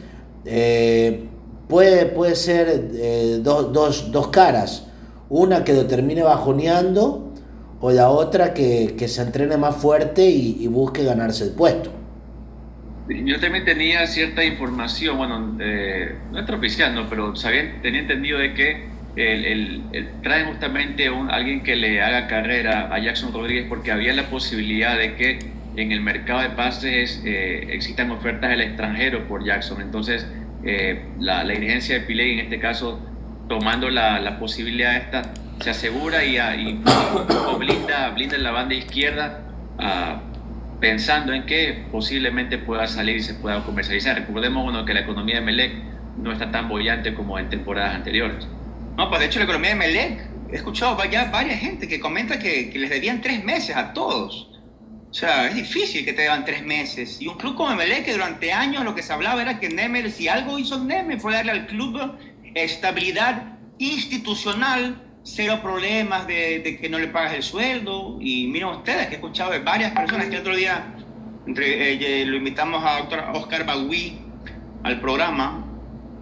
puede, 1.69 2.07
puede 2.07 2.35
ser 2.35 3.43
dos, 3.43 4.11
dos 4.11 4.29
caras. 4.29 4.87
Una 5.29 5.65
que 5.65 5.75
lo 5.75 5.87
termine 5.87 6.23
bajoneando 6.23 7.33
o 7.81 7.91
la 7.91 8.09
otra 8.09 8.55
que, 8.55 8.97
se 9.07 9.23
entrene 9.23 9.57
más 9.57 9.77
fuerte 9.77 10.25
y, 10.25 10.67
busque 10.69 11.05
ganarse 11.05 11.45
el 11.45 11.51
puesto. 11.51 12.02
Yo 13.09 13.41
también 13.41 13.65
tenía 13.65 14.07
cierta 14.07 14.45
información, 14.45 15.19
bueno, 15.19 15.57
eh, 15.61 16.15
no 16.31 16.41
es 16.41 16.49
oficial, 16.49 16.95
no, 16.95 17.09
pero 17.09 17.35
sabía, 17.35 17.81
tenía 17.83 18.01
entendido 18.01 18.39
de 18.39 18.55
que 18.55 18.87
el, 19.17 19.83
traen 20.23 20.47
justamente 20.47 21.09
a 21.09 21.35
alguien 21.35 21.63
que 21.63 21.77
le 21.77 22.01
haga 22.01 22.29
carrera 22.29 22.95
a 22.95 22.99
Jackson 22.99 23.33
Rodríguez 23.33 23.67
porque 23.69 23.91
había 23.91 24.15
la 24.15 24.25
posibilidad 24.25 24.97
de 24.97 25.15
que 25.17 25.39
en 25.77 25.93
el 25.93 26.01
mercado 26.01 26.41
de 26.41 26.51
pases 26.51 27.23
eh, 27.25 27.69
existan 27.71 28.11
ofertas 28.11 28.51
del 28.51 28.61
extranjero 28.61 29.27
por 29.27 29.45
Jackson. 29.45 29.81
Entonces, 29.81 30.27
eh, 30.65 31.03
la, 31.19 31.45
la, 31.45 31.55
dirigencia 31.55 31.97
de 31.97 32.01
Piley, 32.03 32.33
en 32.35 32.39
este 32.41 32.59
caso, 32.61 33.01
tomando 33.49 33.91
la, 33.91 34.21
la 34.21 34.39
posibilidad 34.39 34.97
esta, 34.97 35.35
se 35.61 35.71
asegura 35.71 36.25
y, 36.25 36.37
y 36.37 36.81
blinda, 37.59 38.11
blinda, 38.11 38.39
la 38.39 38.51
banda 38.51 38.75
izquierda 38.75 39.41
pensando 40.83 41.33
en 41.33 41.47
que 41.47 41.85
posiblemente 41.93 42.59
pueda 42.59 42.89
salir 42.89 43.19
y 43.19 43.23
se 43.23 43.35
pueda 43.35 43.63
comercializar. 43.63 44.17
Recordemos 44.17 44.69
uno 44.69 44.85
que 44.85 44.93
la 44.93 45.03
economía 45.03 45.37
de 45.37 45.41
Melec 45.43 45.73
no 46.19 46.33
está 46.33 46.51
tan 46.51 46.69
bollante 46.69 47.15
como 47.15 47.39
en 47.39 47.49
temporadas 47.49 47.95
anteriores. 47.95 48.49
No, 48.97 49.09
pues 49.09 49.21
de 49.21 49.27
hecho 49.27 49.39
la 49.39 49.45
economía 49.45 49.71
de 49.71 49.77
Melec, 49.77 50.29
he 50.51 50.57
escuchado 50.57 50.99
ya 51.05 51.31
varias 51.31 51.61
gente 51.61 51.87
que 51.87 52.01
comenta 52.01 52.37
que, 52.41 52.69
que 52.71 52.81
les 52.81 52.91
debían 52.91 53.21
tres 53.21 53.45
meses 53.45 53.77
a 53.77 53.93
todos. 53.93 54.51
O 55.09 55.15
sea, 55.15 55.47
es 55.47 55.55
difícil 55.55 56.05
que 56.05 56.15
te 56.15 56.23
deban 56.23 56.45
tres 56.45 56.65
meses. 56.65 57.23
Y 57.23 57.29
un 57.29 57.37
club 57.37 57.55
como 57.55 57.77
Melec, 57.77 58.05
que 58.05 58.15
durante 58.15 58.53
años 58.53 58.83
lo 58.83 58.97
que 58.97 59.05
se 59.05 59.13
hablaba 59.13 59.41
era 59.41 59.61
que 59.61 59.69
Nemer, 59.69 60.11
si 60.11 60.27
algo 60.27 60.59
hizo 60.59 60.83
Nemer, 60.83 61.21
fue 61.21 61.33
darle 61.33 61.53
al 61.53 61.67
club 61.69 62.17
estabilidad 62.57 63.57
institucional 63.79 65.01
cero 65.25 65.61
problemas 65.63 66.27
de, 66.27 66.79
que 66.81 66.89
no 66.89 66.99
le 66.99 67.09
pagas 67.09 67.35
el 67.35 67.43
sueldo. 67.43 68.19
Y 68.21 68.47
miren 68.49 68.69
ustedes, 68.69 69.07
que 69.07 69.15
he 69.15 69.17
escuchado 69.17 69.53
de 69.53 69.61
varias 69.61 69.93
personas 69.93 70.27
que 70.27 70.35
el 70.37 70.41
otro 70.41 70.57
día 70.57 70.95
entre, 71.47 71.93
eh, 71.95 72.27
lo 72.27 72.37
invitamos 72.37 72.83
a 72.85 73.33
Oscar 73.35 73.67
Bagui 73.67 74.19
al 74.83 75.01
programa 75.01 75.65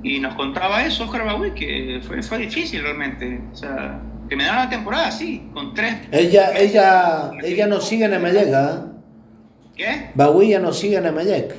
y 0.02 0.18
nos 0.18 0.34
contaba 0.34 0.84
eso, 0.84 1.04
Oscar 1.04 1.24
Bagui, 1.24 1.52
que 1.52 2.00
fue, 2.06 2.22
fue 2.22 2.38
difícil 2.38 2.82
realmente. 2.82 3.40
O 3.52 3.56
sea, 3.56 4.00
que 4.28 4.36
me 4.36 4.44
dieron 4.44 4.60
la 4.60 4.70
temporada 4.70 5.08
así, 5.08 5.48
con 5.52 5.74
tres. 5.74 5.96
Ella, 6.12 6.56
ella, 6.56 7.32
ella 7.42 7.66
no 7.66 7.80
sigue 7.80 8.04
en 8.04 8.14
Emelec, 8.14 8.54
¿ah? 8.54 8.86
¿Qué? 9.76 10.10
Bagui 10.14 10.50
ya 10.50 10.60
no 10.60 10.72
sigue 10.72 10.96
en 10.96 11.06
Emelec. 11.06 11.54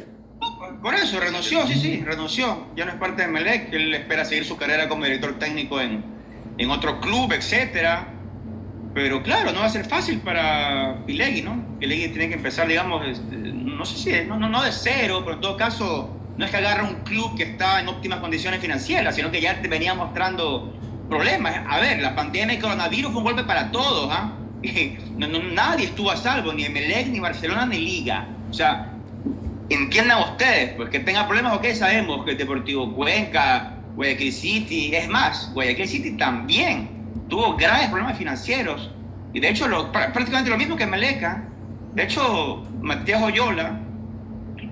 Por 0.82 0.96
eso, 0.96 1.20
renunció, 1.20 1.68
sí, 1.68 1.76
sí, 1.76 2.04
renunció. 2.04 2.66
Ya 2.76 2.86
no 2.86 2.92
es 2.92 2.98
parte 2.98 3.22
de 3.22 3.28
Melec, 3.28 3.72
él 3.72 3.94
espera 3.94 4.26
seguir 4.26 4.46
su 4.46 4.58
carrera 4.58 4.90
como 4.90 5.04
director 5.04 5.38
técnico 5.38 5.80
en, 5.80 6.04
en 6.58 6.70
otro 6.70 7.00
club, 7.00 7.32
etcétera. 7.34 8.08
Pero 8.94 9.24
claro, 9.24 9.52
no 9.54 9.62
va 9.62 9.68
a 9.68 9.70
ser 9.70 9.86
fácil 9.86 10.20
para 10.20 11.04
Pilegui, 11.06 11.42
¿no? 11.42 11.64
Pilegui 11.80 12.10
tiene 12.10 12.28
que 12.28 12.36
empezar, 12.36 12.68
digamos, 12.68 13.06
este, 13.08 13.36
no 13.36 13.86
sé 13.86 13.98
si, 13.98 14.28
no, 14.28 14.38
no, 14.38 14.50
no 14.50 14.62
de 14.62 14.72
cero, 14.72 15.22
pero 15.24 15.36
en 15.36 15.42
todo 15.42 15.56
caso, 15.56 16.10
no 16.38 16.46
es 16.46 16.52
que 16.52 16.58
agarre 16.58 16.84
un 16.84 16.96
club 17.04 17.38
que 17.38 17.44
está 17.44 17.80
en 17.80 17.88
óptimas 17.88 18.20
condiciones 18.20 18.60
financieras, 18.60 19.16
sino 19.16 19.32
que 19.32 19.40
ya 19.40 19.62
te 19.62 19.68
venía 19.68 19.94
mostrando 19.94 20.74
problemas. 21.10 21.56
A 21.70 21.80
ver, 21.80 22.02
la 22.02 22.16
pandemia 22.16 22.56
del 22.56 22.62
coronavirus 22.62 23.12
fue 23.12 23.20
un 23.20 23.24
golpe 23.26 23.44
para 23.44 23.72
todos, 23.72 24.10
¿ah? 24.12 24.34
No, 25.18 25.28
nadie 25.28 25.86
estuvo 25.86 26.12
a 26.12 26.18
salvo, 26.18 26.54
ni 26.54 26.66
Emelec, 26.66 27.08
ni 27.08 27.20
Barcelona, 27.20 27.66
ni 27.66 27.78
Liga. 27.78 28.28
O 28.50 28.54
sea, 28.54 28.92
entiendan 29.70 30.20
ustedes, 30.20 30.74
pues 30.74 30.90
que 30.90 31.00
tenga 31.00 31.28
problemas, 31.28 31.54
ok, 31.56 31.68
sabemos 31.74 32.26
que 32.26 32.32
el 32.32 32.38
Deportivo 32.38 32.94
Cuenca, 32.94 33.78
Guayaquil 33.96 34.32
City, 34.32 34.96
es 34.96 35.08
más, 35.10 35.52
Guayaquil 35.54 35.88
City 35.88 36.12
también 36.12 36.90
tuvo 37.30 37.56
graves 37.56 37.88
problemas 37.90 38.18
financieros. 38.18 38.92
Y 39.34 39.40
de 39.40 39.50
hecho, 39.50 39.68
lo, 39.68 39.92
prácticamente 39.92 40.50
lo 40.50 40.58
mismo 40.58 40.76
que 40.76 40.86
Meleca. 40.86 41.48
De 41.94 42.04
hecho, 42.04 42.64
Matías 42.82 43.22
Oyola 43.22 43.80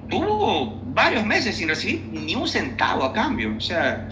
tuvo 0.09 0.81
varios 0.93 1.25
meses 1.25 1.55
sin 1.55 1.69
recibir 1.69 2.03
ni 2.11 2.35
un 2.35 2.47
centavo 2.47 3.03
a 3.03 3.13
cambio. 3.13 3.55
O 3.57 3.61
sea, 3.61 4.09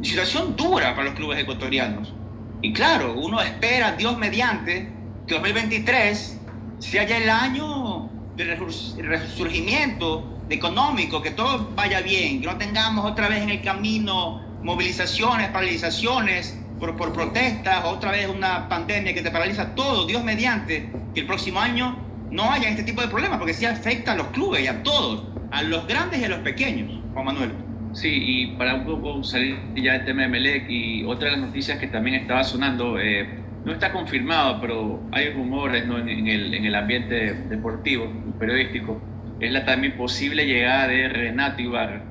situación 0.00 0.56
dura 0.56 0.94
para 0.94 1.04
los 1.04 1.14
clubes 1.14 1.38
ecuatorianos. 1.38 2.14
Y 2.62 2.72
claro, 2.72 3.14
uno 3.14 3.40
espera, 3.40 3.92
Dios 3.92 4.16
mediante, 4.18 4.88
que 5.26 5.34
2023 5.34 6.40
sea 6.78 7.04
ya 7.04 7.18
el 7.18 7.28
año 7.28 8.08
de 8.36 8.56
resurgimiento 9.02 10.24
económico, 10.52 11.22
que 11.22 11.30
todo 11.30 11.70
vaya 11.74 12.00
bien, 12.00 12.40
que 12.40 12.46
no 12.46 12.56
tengamos 12.56 13.04
otra 13.04 13.28
vez 13.28 13.42
en 13.42 13.50
el 13.50 13.62
camino 13.62 14.42
movilizaciones, 14.62 15.48
paralizaciones 15.48 16.58
por, 16.78 16.96
por 16.96 17.12
protestas, 17.12 17.84
otra 17.84 18.12
vez 18.12 18.28
una 18.28 18.68
pandemia 18.68 19.12
que 19.14 19.22
te 19.22 19.30
paraliza 19.30 19.74
todo, 19.74 20.06
Dios 20.06 20.22
mediante, 20.24 20.88
que 21.14 21.20
el 21.20 21.26
próximo 21.26 21.60
año 21.60 21.96
no 22.30 22.50
haya 22.50 22.70
este 22.70 22.82
tipo 22.82 23.02
de 23.02 23.08
problemas, 23.08 23.38
porque 23.38 23.54
sí 23.54 23.66
afecta 23.66 24.12
a 24.12 24.16
los 24.16 24.28
clubes 24.28 24.62
y 24.62 24.66
a 24.66 24.82
todos, 24.82 25.24
a 25.50 25.62
los 25.62 25.86
grandes 25.86 26.20
y 26.20 26.24
a 26.24 26.28
los 26.28 26.38
pequeños, 26.40 27.00
Juan 27.12 27.26
Manuel. 27.26 27.52
Sí, 27.92 28.08
y 28.10 28.46
para 28.56 28.76
un 28.76 28.84
poco 28.86 29.22
salir 29.22 29.58
ya 29.76 29.92
del 29.92 30.06
tema 30.06 30.22
de 30.22 30.28
Melec 30.28 30.70
y 30.70 31.04
otra 31.04 31.26
de 31.26 31.36
las 31.36 31.46
noticias 31.46 31.78
que 31.78 31.88
también 31.88 32.16
estaba 32.16 32.42
sonando, 32.42 32.98
eh, 32.98 33.28
no 33.64 33.72
está 33.72 33.92
confirmado, 33.92 34.60
pero 34.60 35.02
hay 35.12 35.30
rumores 35.30 35.86
¿no? 35.86 35.98
en, 35.98 36.08
el, 36.26 36.54
en 36.54 36.64
el 36.64 36.74
ambiente 36.74 37.34
deportivo, 37.50 38.10
periodístico, 38.38 39.00
es 39.40 39.52
la 39.52 39.64
también 39.64 39.96
posible 39.96 40.46
llegada 40.46 40.88
de 40.88 41.08
Renato 41.08 41.62
Ibarra. 41.62 42.02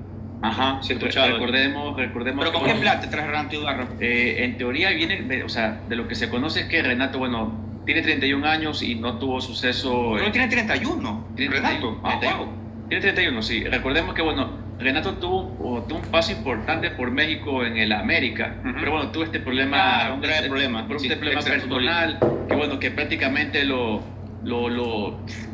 Ajá, 0.44 0.80
cierto, 0.82 1.06
recordemos, 1.06 1.96
recordemos. 1.96 2.46
¿Pero 2.46 2.58
con 2.58 2.68
qué 2.68 2.74
plata 2.76 3.10
tras 3.10 3.28
Renato 3.28 3.56
Ibarra? 3.56 3.88
Eh, 4.00 4.38
en 4.40 4.58
teoría 4.58 4.90
viene, 4.90 5.44
o 5.44 5.50
sea, 5.50 5.82
de 5.88 5.96
lo 5.96 6.08
que 6.08 6.16
se 6.16 6.30
conoce 6.30 6.62
es 6.62 6.66
que 6.66 6.82
Renato, 6.82 7.20
bueno, 7.20 7.54
tiene 7.86 8.02
31 8.02 8.48
años 8.48 8.82
y 8.82 8.96
no 8.96 9.18
tuvo 9.18 9.40
suceso. 9.40 10.14
Pero 10.18 10.32
tiene 10.32 10.48
31. 10.48 11.28
¿Tiene 11.36 11.56
Renato. 11.56 12.00
31, 12.02 12.54
Tiene 12.90 13.02
31, 13.02 13.42
sí. 13.42 13.64
Recordemos 13.66 14.16
que, 14.16 14.22
bueno, 14.22 14.50
Renato 14.80 15.14
tuvo, 15.16 15.84
tuvo, 15.88 16.00
un 16.00 16.06
paso 16.06 16.32
importante 16.32 16.90
por 16.92 17.12
México 17.12 17.64
en 17.64 17.78
el 17.78 17.92
América, 17.92 18.56
pero 18.64 18.94
bueno, 18.94 19.12
tuvo 19.12 19.24
este 19.24 19.40
problema. 19.40 20.12
un 20.14 20.22
grave 20.22 20.48
problema. 20.48 20.88
Por 20.88 20.98
este 20.98 21.16
problema 21.16 21.42
personal, 21.42 22.20
que 22.48 22.56
bueno, 22.56 22.80
que 22.80 22.90
prácticamente 22.92 23.64
lo 23.64 24.02
lo, 24.44 24.70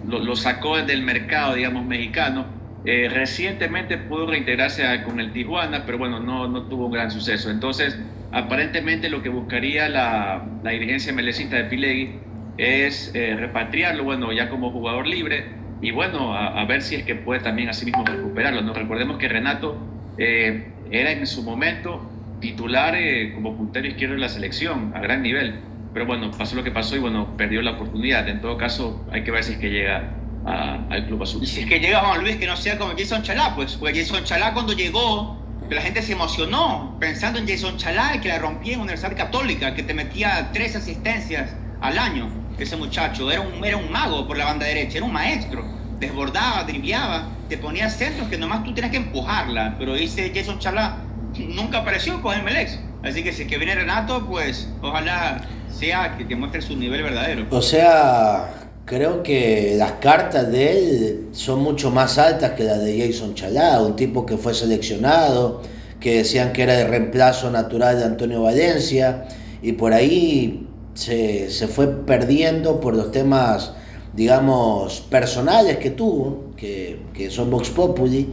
lo, 0.05 0.35
sacó 0.35 0.77
del 0.77 1.01
mercado, 1.01 1.55
digamos, 1.55 1.85
mexicano. 1.85 2.45
Eh, 2.85 3.09
recientemente 3.09 3.97
pudo 3.97 4.27
reintegrarse 4.27 4.83
con 5.03 5.19
el 5.19 5.33
Tijuana, 5.33 5.83
pero 5.85 5.97
bueno, 5.97 6.19
no, 6.19 6.47
no 6.47 6.63
tuvo 6.63 6.85
un 6.85 6.91
gran 6.91 7.11
suceso. 7.11 7.49
Entonces, 7.49 7.99
aparentemente 8.31 9.09
lo 9.09 9.21
que 9.21 9.29
buscaría 9.29 9.89
la, 9.89 10.45
la 10.63 10.71
dirigencia 10.71 11.11
melecista 11.11 11.57
de 11.57 11.63
Pilegui 11.65 12.11
es 12.57 13.11
eh, 13.13 13.35
repatriarlo, 13.37 14.03
bueno, 14.03 14.31
ya 14.31 14.49
como 14.49 14.71
jugador 14.71 15.05
libre, 15.05 15.45
y 15.81 15.91
bueno, 15.91 16.33
a, 16.33 16.63
ver 16.65 16.81
si 16.81 16.95
es 16.95 17.03
que 17.03 17.13
puede 17.13 17.41
también 17.41 17.69
así 17.69 17.85
mismo 17.85 18.03
recuperarlo. 18.03 18.61
¿no? 18.61 18.73
Recordemos 18.73 19.17
que 19.17 19.27
Renato 19.27 19.77
eh, 20.17 20.71
era 20.89 21.11
en 21.11 21.27
su 21.27 21.43
momento 21.43 22.09
titular 22.39 22.95
como 23.35 23.55
puntero 23.55 23.87
izquierdo 23.87 24.15
de 24.15 24.21
la 24.21 24.29
selección 24.29 24.91
a 24.95 25.01
gran 25.01 25.21
nivel 25.21 25.59
pero 25.97 26.05
bueno, 26.05 26.29
pasó 26.29 26.55
lo 26.55 26.63
que 26.63 26.69
pasó 26.69 26.95
y 26.95 26.99
bueno, 26.99 27.35
perdió 27.37 27.59
la 27.63 27.71
oportunidad. 27.71 28.27
En 28.27 28.39
todo 28.39 28.55
caso, 28.55 29.03
hay 29.11 29.23
que 29.23 29.31
ver 29.31 29.43
si 29.43 29.53
es 29.53 29.57
que 29.57 29.71
llega 29.71 30.13
al 30.45 31.07
Club 31.07 31.23
Azul. 31.23 31.41
Y 31.41 31.47
si 31.47 31.61
es 31.61 31.65
que 31.65 31.79
llega 31.79 32.01
Juan 32.01 32.21
Luis, 32.21 32.35
que 32.35 32.45
no 32.45 32.55
sea 32.55 32.77
como 32.77 32.93
Jason 32.95 33.23
Chalá, 33.23 33.55
pues, 33.55 33.77
porque 33.77 33.99
Jason 33.99 34.23
Chalá 34.23 34.53
cuando 34.53 34.73
llegó, 34.73 35.41
la 35.71 35.81
gente 35.81 36.03
se 36.03 36.11
emocionó 36.11 36.95
pensando 36.99 37.39
en 37.39 37.47
Jason 37.47 37.77
Chalá, 37.77 38.21
que 38.21 38.29
la 38.29 38.37
rompía 38.37 38.75
en 38.75 38.81
Universidad 38.81 39.17
Católica, 39.17 39.73
que 39.73 39.81
te 39.81 39.95
metía 39.95 40.51
tres 40.53 40.75
asistencias 40.75 41.55
al 41.81 41.97
año. 41.97 42.29
Ese 42.59 42.77
muchacho 42.77 43.31
era 43.31 43.41
un, 43.41 43.65
era 43.65 43.77
un 43.77 43.91
mago 43.91 44.27
por 44.27 44.37
la 44.37 44.45
banda 44.45 44.67
derecha, 44.67 44.99
era 44.99 45.05
un 45.07 45.13
maestro. 45.13 45.65
Desbordaba, 45.99 46.63
dribleaba, 46.65 47.27
te 47.49 47.57
ponía 47.57 47.89
centros 47.89 48.27
que 48.27 48.37
nomás 48.37 48.63
tú 48.63 48.71
tenías 48.71 48.91
que 48.91 48.97
empujarla. 48.97 49.73
Pero 49.79 49.95
dice 49.95 50.31
Jason 50.31 50.59
Chalá, 50.59 50.97
nunca 51.39 51.79
apareció 51.79 52.21
con 52.21 52.35
el 52.35 52.43
Melex. 52.43 52.79
Así 53.07 53.23
que 53.23 53.31
si 53.31 53.43
es 53.43 53.47
que 53.47 53.57
viene 53.57 53.75
Renato, 53.75 54.25
pues 54.27 54.67
ojalá 54.81 55.47
sea 55.71 56.17
que, 56.17 56.35
muestre 56.35 56.61
su 56.61 56.75
nivel 56.75 57.03
verdadero. 57.03 57.45
O 57.51 57.61
sea, 57.61 58.69
creo 58.85 59.23
que 59.23 59.75
las 59.77 59.93
cartas 59.93 60.51
de 60.51 60.71
él 60.71 61.27
son 61.31 61.61
mucho 61.61 61.91
más 61.91 62.17
altas 62.17 62.51
que 62.51 62.63
las 62.63 62.83
de 62.83 62.99
Jason 62.99 63.35
Chalá, 63.35 63.81
un 63.81 63.95
tipo 63.95 64.25
que 64.25 64.37
fue 64.37 64.53
seleccionado, 64.53 65.61
que 65.99 66.17
decían 66.17 66.53
que 66.53 66.63
era 66.63 66.79
el 66.79 66.87
reemplazo 66.87 67.51
natural 67.51 67.97
de 67.97 68.05
Antonio 68.05 68.41
Valencia, 68.41 69.25
y 69.61 69.73
por 69.73 69.93
ahí 69.93 70.67
se, 70.93 71.49
fue 71.67 71.87
perdiendo 72.05 72.79
por 72.79 72.95
los 72.95 73.11
temas, 73.11 73.73
digamos, 74.13 75.01
personales 75.01 75.77
que 75.77 75.91
tuvo, 75.91 76.51
que, 76.55 77.29
son 77.29 77.51
Vox 77.51 77.69
Populi, 77.69 78.27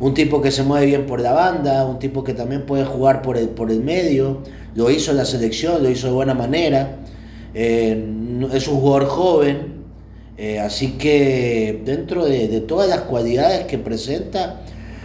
un 0.00 0.14
tipo 0.14 0.40
que 0.40 0.50
se 0.50 0.62
mueve 0.62 0.86
bien 0.86 1.06
por 1.06 1.20
la 1.20 1.32
banda, 1.32 1.84
un 1.84 1.98
tipo 1.98 2.22
que 2.22 2.34
también 2.34 2.66
puede 2.66 2.84
jugar 2.84 3.22
por 3.22 3.36
el, 3.36 3.48
por 3.48 3.70
el 3.70 3.82
medio, 3.82 4.38
lo 4.74 4.90
hizo 4.90 5.12
la 5.12 5.24
selección, 5.24 5.82
lo 5.82 5.90
hizo 5.90 6.06
de 6.06 6.12
buena 6.12 6.34
manera, 6.34 6.98
eh, 7.54 8.04
es 8.52 8.68
un 8.68 8.80
jugador 8.80 9.06
joven, 9.06 9.78
eh, 10.36 10.60
así 10.60 10.92
que 10.92 11.82
dentro 11.84 12.24
de, 12.24 12.60
todas 12.60 12.88
las 12.88 13.00
cualidades 13.00 13.66
que 13.66 13.78
presenta, 13.78 14.60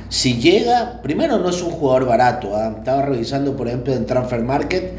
si 0.09 0.35
llega, 0.35 1.01
primero 1.01 1.39
no 1.39 1.49
es 1.49 1.61
un 1.63 1.71
jugador 1.71 2.05
barato, 2.05 2.55
¿ah? 2.55 2.75
estaba 2.77 3.01
revisando 3.03 3.55
por 3.55 3.67
ejemplo 3.67 3.93
en 3.93 4.05
Transfer 4.05 4.41
Market 4.41 4.91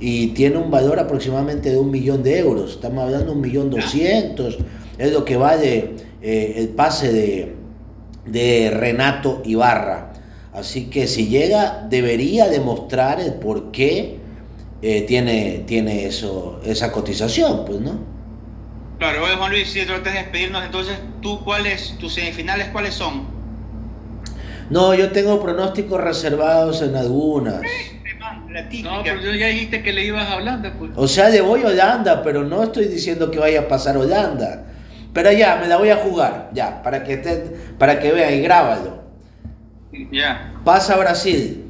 y 0.00 0.28
tiene 0.28 0.56
un 0.56 0.70
valor 0.70 0.98
aproximadamente 0.98 1.70
de 1.70 1.76
un 1.76 1.90
millón 1.90 2.22
de 2.22 2.38
euros, 2.38 2.70
estamos 2.76 3.04
hablando 3.04 3.26
de 3.26 3.32
un 3.32 3.40
millón 3.42 3.68
doscientos, 3.68 4.56
es 4.96 5.12
lo 5.12 5.26
que 5.26 5.36
vale 5.36 5.90
eh, 6.22 6.54
el 6.56 6.68
pase 6.68 7.12
de, 7.12 7.63
de 8.26 8.70
Renato 8.74 9.42
Ibarra. 9.44 10.12
Así 10.52 10.86
que 10.86 11.06
si 11.06 11.28
llega, 11.28 11.86
debería 11.88 12.48
demostrar 12.48 13.20
el 13.20 13.34
por 13.34 13.72
qué 13.72 14.18
eh, 14.82 15.02
tiene, 15.02 15.64
tiene 15.66 16.06
eso, 16.06 16.60
esa 16.64 16.92
cotización, 16.92 17.64
pues, 17.64 17.80
¿no? 17.80 17.98
Claro, 18.98 19.24
Juan 19.36 19.50
Luis, 19.50 19.68
si 19.70 19.84
tratas 19.84 20.12
de 20.12 20.20
despedirnos, 20.20 20.64
entonces, 20.64 20.96
¿tú 21.20 21.42
cuáles, 21.42 21.96
tus 21.98 22.14
semifinales 22.14 22.68
cuáles 22.68 22.94
son? 22.94 23.26
No, 24.70 24.94
yo 24.94 25.10
tengo 25.10 25.42
pronósticos 25.42 26.00
reservados 26.00 26.80
en 26.82 26.96
algunas. 26.96 27.62
No, 28.82 29.02
pero 29.02 29.34
ya 29.34 29.48
dijiste 29.48 29.82
que 29.82 29.92
le 29.92 30.04
ibas 30.04 30.30
a 30.30 30.36
Holanda, 30.36 30.72
pues. 30.78 30.92
O 30.94 31.08
sea, 31.08 31.28
le 31.28 31.40
voy 31.40 31.62
a 31.62 31.66
Holanda, 31.66 32.22
pero 32.22 32.44
no 32.44 32.62
estoy 32.62 32.86
diciendo 32.86 33.30
que 33.30 33.38
vaya 33.38 33.60
a 33.60 33.68
pasar 33.68 33.96
Holanda. 33.96 34.64
Pero 35.14 35.30
ya, 35.30 35.56
me 35.56 35.68
la 35.68 35.76
voy 35.76 35.90
a 35.90 35.96
jugar, 35.96 36.50
ya, 36.52 36.82
para 36.82 37.04
que, 37.04 37.16
te, 37.16 37.36
para 37.78 38.00
que 38.00 38.10
vean 38.10 38.34
y 38.34 38.40
grábalo. 38.40 39.04
Ya. 40.10 40.52
Pasa 40.64 40.96
Brasil. 40.96 41.64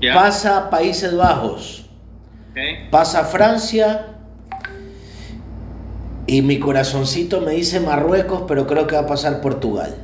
Ya. 0.00 0.14
Pasa 0.14 0.70
Países 0.70 1.16
Bajos. 1.16 1.90
Okay. 2.52 2.88
Pasa 2.92 3.24
Francia. 3.24 4.06
Y 6.28 6.42
mi 6.42 6.60
corazoncito 6.60 7.40
me 7.40 7.52
dice 7.52 7.80
Marruecos, 7.80 8.44
pero 8.46 8.68
creo 8.68 8.86
que 8.86 8.94
va 8.94 9.02
a 9.02 9.06
pasar 9.06 9.40
Portugal. 9.40 9.96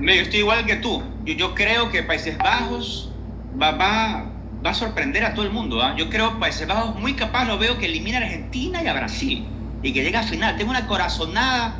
Yo 0.00 0.10
estoy 0.10 0.40
igual 0.40 0.66
que 0.66 0.76
tú. 0.76 1.04
Yo, 1.24 1.34
yo 1.34 1.54
creo 1.54 1.90
que 1.92 2.02
Países 2.02 2.36
Bajos 2.36 3.12
va, 3.60 3.72
va, 3.72 4.24
va 4.64 4.70
a 4.70 4.74
sorprender 4.74 5.24
a 5.24 5.34
todo 5.34 5.44
el 5.44 5.52
mundo. 5.52 5.80
¿ah? 5.80 5.94
Yo 5.96 6.10
creo 6.10 6.32
que 6.32 6.40
Países 6.40 6.66
Bajos 6.66 6.98
muy 6.98 7.14
capaz 7.14 7.44
lo 7.44 7.58
veo 7.58 7.78
que 7.78 7.86
elimina 7.86 8.18
a 8.18 8.22
Argentina 8.22 8.82
y 8.82 8.88
a 8.88 8.92
Brasil 8.92 9.46
y 9.82 9.92
que 9.92 10.02
llega 10.02 10.20
a 10.20 10.24
final. 10.24 10.56
Tengo 10.56 10.70
una 10.70 10.86
corazonada 10.86 11.76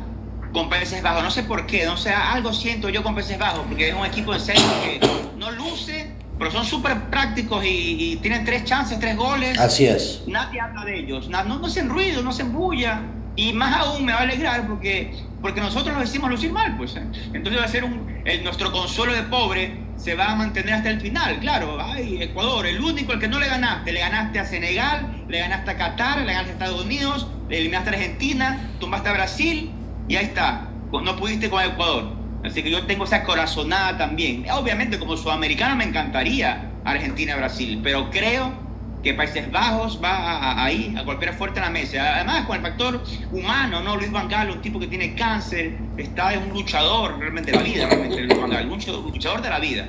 con 0.53 0.69
Países 0.69 1.01
Bajos. 1.01 1.23
No 1.23 1.31
sé 1.31 1.43
por 1.43 1.65
qué, 1.65 1.85
no 1.85 1.97
sé, 1.97 2.11
algo 2.11 2.53
siento 2.53 2.89
yo 2.89 3.03
con 3.03 3.15
Países 3.15 3.37
Bajos, 3.37 3.65
porque 3.67 3.89
es 3.89 3.95
un 3.95 4.05
equipo 4.05 4.33
en 4.33 4.39
serio 4.39 4.63
que 4.83 4.99
no 5.37 5.51
luce, 5.51 6.11
pero 6.37 6.51
son 6.51 6.65
súper 6.65 7.09
prácticos 7.09 7.63
y, 7.63 8.13
y, 8.13 8.15
tienen 8.17 8.45
tres 8.45 8.65
chances, 8.65 8.99
tres 8.99 9.15
goles. 9.15 9.57
Así 9.59 9.85
es. 9.85 10.23
Nadie 10.27 10.59
habla 10.59 10.85
de 10.85 10.99
ellos, 10.99 11.29
no, 11.29 11.43
no, 11.43 11.59
no 11.59 11.67
hacen 11.67 11.89
ruido, 11.89 12.21
no 12.21 12.31
hacen 12.31 12.51
bulla. 12.51 13.01
Y 13.35 13.53
más 13.53 13.73
aún 13.75 14.05
me 14.05 14.11
va 14.11 14.19
a 14.19 14.23
alegrar 14.23 14.67
porque, 14.67 15.15
porque 15.41 15.59
nosotros 15.59 15.93
los 15.95 16.03
decimos 16.03 16.29
lucir 16.29 16.51
mal, 16.51 16.77
pues. 16.77 16.95
¿eh? 16.95 17.03
Entonces 17.33 17.61
va 17.61 17.65
a 17.65 17.69
ser 17.69 17.83
un, 17.83 18.21
el, 18.25 18.43
nuestro 18.43 18.71
consuelo 18.71 19.13
de 19.13 19.23
pobre 19.23 19.77
se 19.97 20.15
va 20.15 20.31
a 20.31 20.35
mantener 20.35 20.73
hasta 20.73 20.89
el 20.89 21.01
final. 21.01 21.39
Claro, 21.39 21.77
ay, 21.79 22.21
Ecuador, 22.21 22.65
el 22.65 22.79
único 22.79 23.11
al 23.11 23.19
que 23.19 23.27
no 23.27 23.39
le 23.39 23.47
ganaste. 23.47 23.91
Le 23.91 23.99
ganaste 23.99 24.39
a 24.39 24.45
Senegal, 24.45 25.23
le 25.27 25.39
ganaste 25.39 25.71
a 25.71 25.77
Qatar, 25.77 26.19
le 26.19 26.33
ganaste 26.33 26.49
a 26.49 26.53
Estados 26.53 26.83
Unidos, 26.83 27.27
le 27.49 27.59
eliminaste 27.59 27.89
a 27.89 27.93
Argentina, 27.93 28.69
tumbaste 28.79 29.09
a 29.09 29.13
Brasil 29.13 29.71
y 30.07 30.15
ahí 30.15 30.25
está. 30.25 30.67
Pues 30.89 31.03
no 31.03 31.15
pudiste 31.15 31.49
con 31.49 31.63
Ecuador. 31.63 32.11
Así 32.43 32.63
que 32.63 32.71
yo 32.71 32.85
tengo 32.85 33.03
esa 33.03 33.23
corazonada 33.23 33.97
también. 33.97 34.45
Obviamente 34.51 34.97
como 34.97 35.15
sudamericano 35.15 35.75
me 35.75 35.83
encantaría 35.83 36.71
Argentina-Brasil, 36.83 37.79
pero 37.83 38.09
creo 38.09 38.53
que 39.03 39.13
Países 39.13 39.51
Bajos 39.51 39.99
va 40.03 40.09
a, 40.09 40.51
a, 40.51 40.65
ahí 40.65 40.93
a 40.97 41.03
golpear 41.03 41.33
fuerte 41.33 41.59
en 41.59 41.65
la 41.65 41.71
mesa. 41.71 42.15
Además, 42.15 42.45
con 42.45 42.57
el 42.57 42.61
factor 42.61 43.01
humano, 43.31 43.81
¿no? 43.81 43.95
Luis 43.95 44.11
Van 44.11 44.27
Gaal, 44.27 44.51
un 44.51 44.61
tipo 44.61 44.79
que 44.79 44.87
tiene 44.87 45.15
cáncer, 45.15 45.73
está 45.97 46.33
es 46.33 46.39
un 46.39 46.49
luchador 46.49 47.17
realmente 47.17 47.51
de 47.51 47.57
la 47.57 47.63
vida, 47.63 47.87
realmente, 47.87 48.21
Luis 48.21 48.39
Van 48.39 48.49
Gaal, 48.49 48.69
un 48.69 48.79
luchador 49.11 49.41
de 49.41 49.49
la 49.49 49.59
vida. 49.59 49.87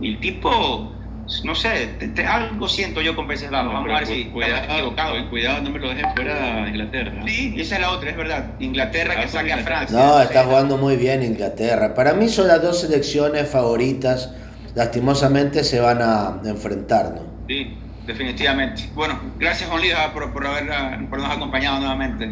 Y 0.00 0.10
el 0.10 0.20
tipo, 0.20 0.92
no 1.44 1.54
sé, 1.54 1.88
te, 1.98 2.08
te, 2.08 2.26
algo 2.26 2.68
siento 2.68 3.00
yo 3.00 3.14
con 3.14 3.28
Países 3.28 3.50
Bajos. 3.50 3.72
Vamos 3.72 3.90
a 3.90 3.98
ver 3.98 4.06
si 4.06 4.24
cuidado, 4.26 4.74
equivocado. 4.74 5.30
Cuidado, 5.30 5.62
no 5.62 5.70
me 5.70 5.78
lo 5.78 5.88
dejes 5.90 6.06
fuera 6.14 6.68
Inglaterra. 6.68 7.12
Sí, 7.26 7.54
esa 7.56 7.76
es 7.76 7.80
la 7.80 7.90
otra, 7.90 8.10
es 8.10 8.16
verdad. 8.16 8.44
Inglaterra 8.58 9.20
que 9.20 9.28
saque 9.28 9.52
a 9.52 9.58
Francia. 9.58 9.96
No, 9.96 10.20
está 10.20 10.44
jugando 10.44 10.76
muy 10.78 10.96
bien 10.96 11.22
Inglaterra. 11.22 11.94
Para 11.94 12.14
mí 12.14 12.28
son 12.28 12.48
las 12.48 12.60
dos 12.60 12.80
selecciones 12.80 13.48
favoritas. 13.48 14.32
Lastimosamente 14.74 15.64
se 15.64 15.80
van 15.80 16.00
a 16.02 16.40
enfrentar, 16.44 17.12
¿no? 17.14 17.22
Sí 17.48 17.76
definitivamente. 18.08 18.88
Bueno, 18.94 19.20
gracias 19.38 19.68
Juan 19.68 19.82
Lida 19.82 20.12
por, 20.14 20.32
por, 20.32 20.46
haber, 20.46 20.64
por 21.08 21.18
habernos 21.18 21.36
acompañado 21.36 21.78
nuevamente. 21.78 22.26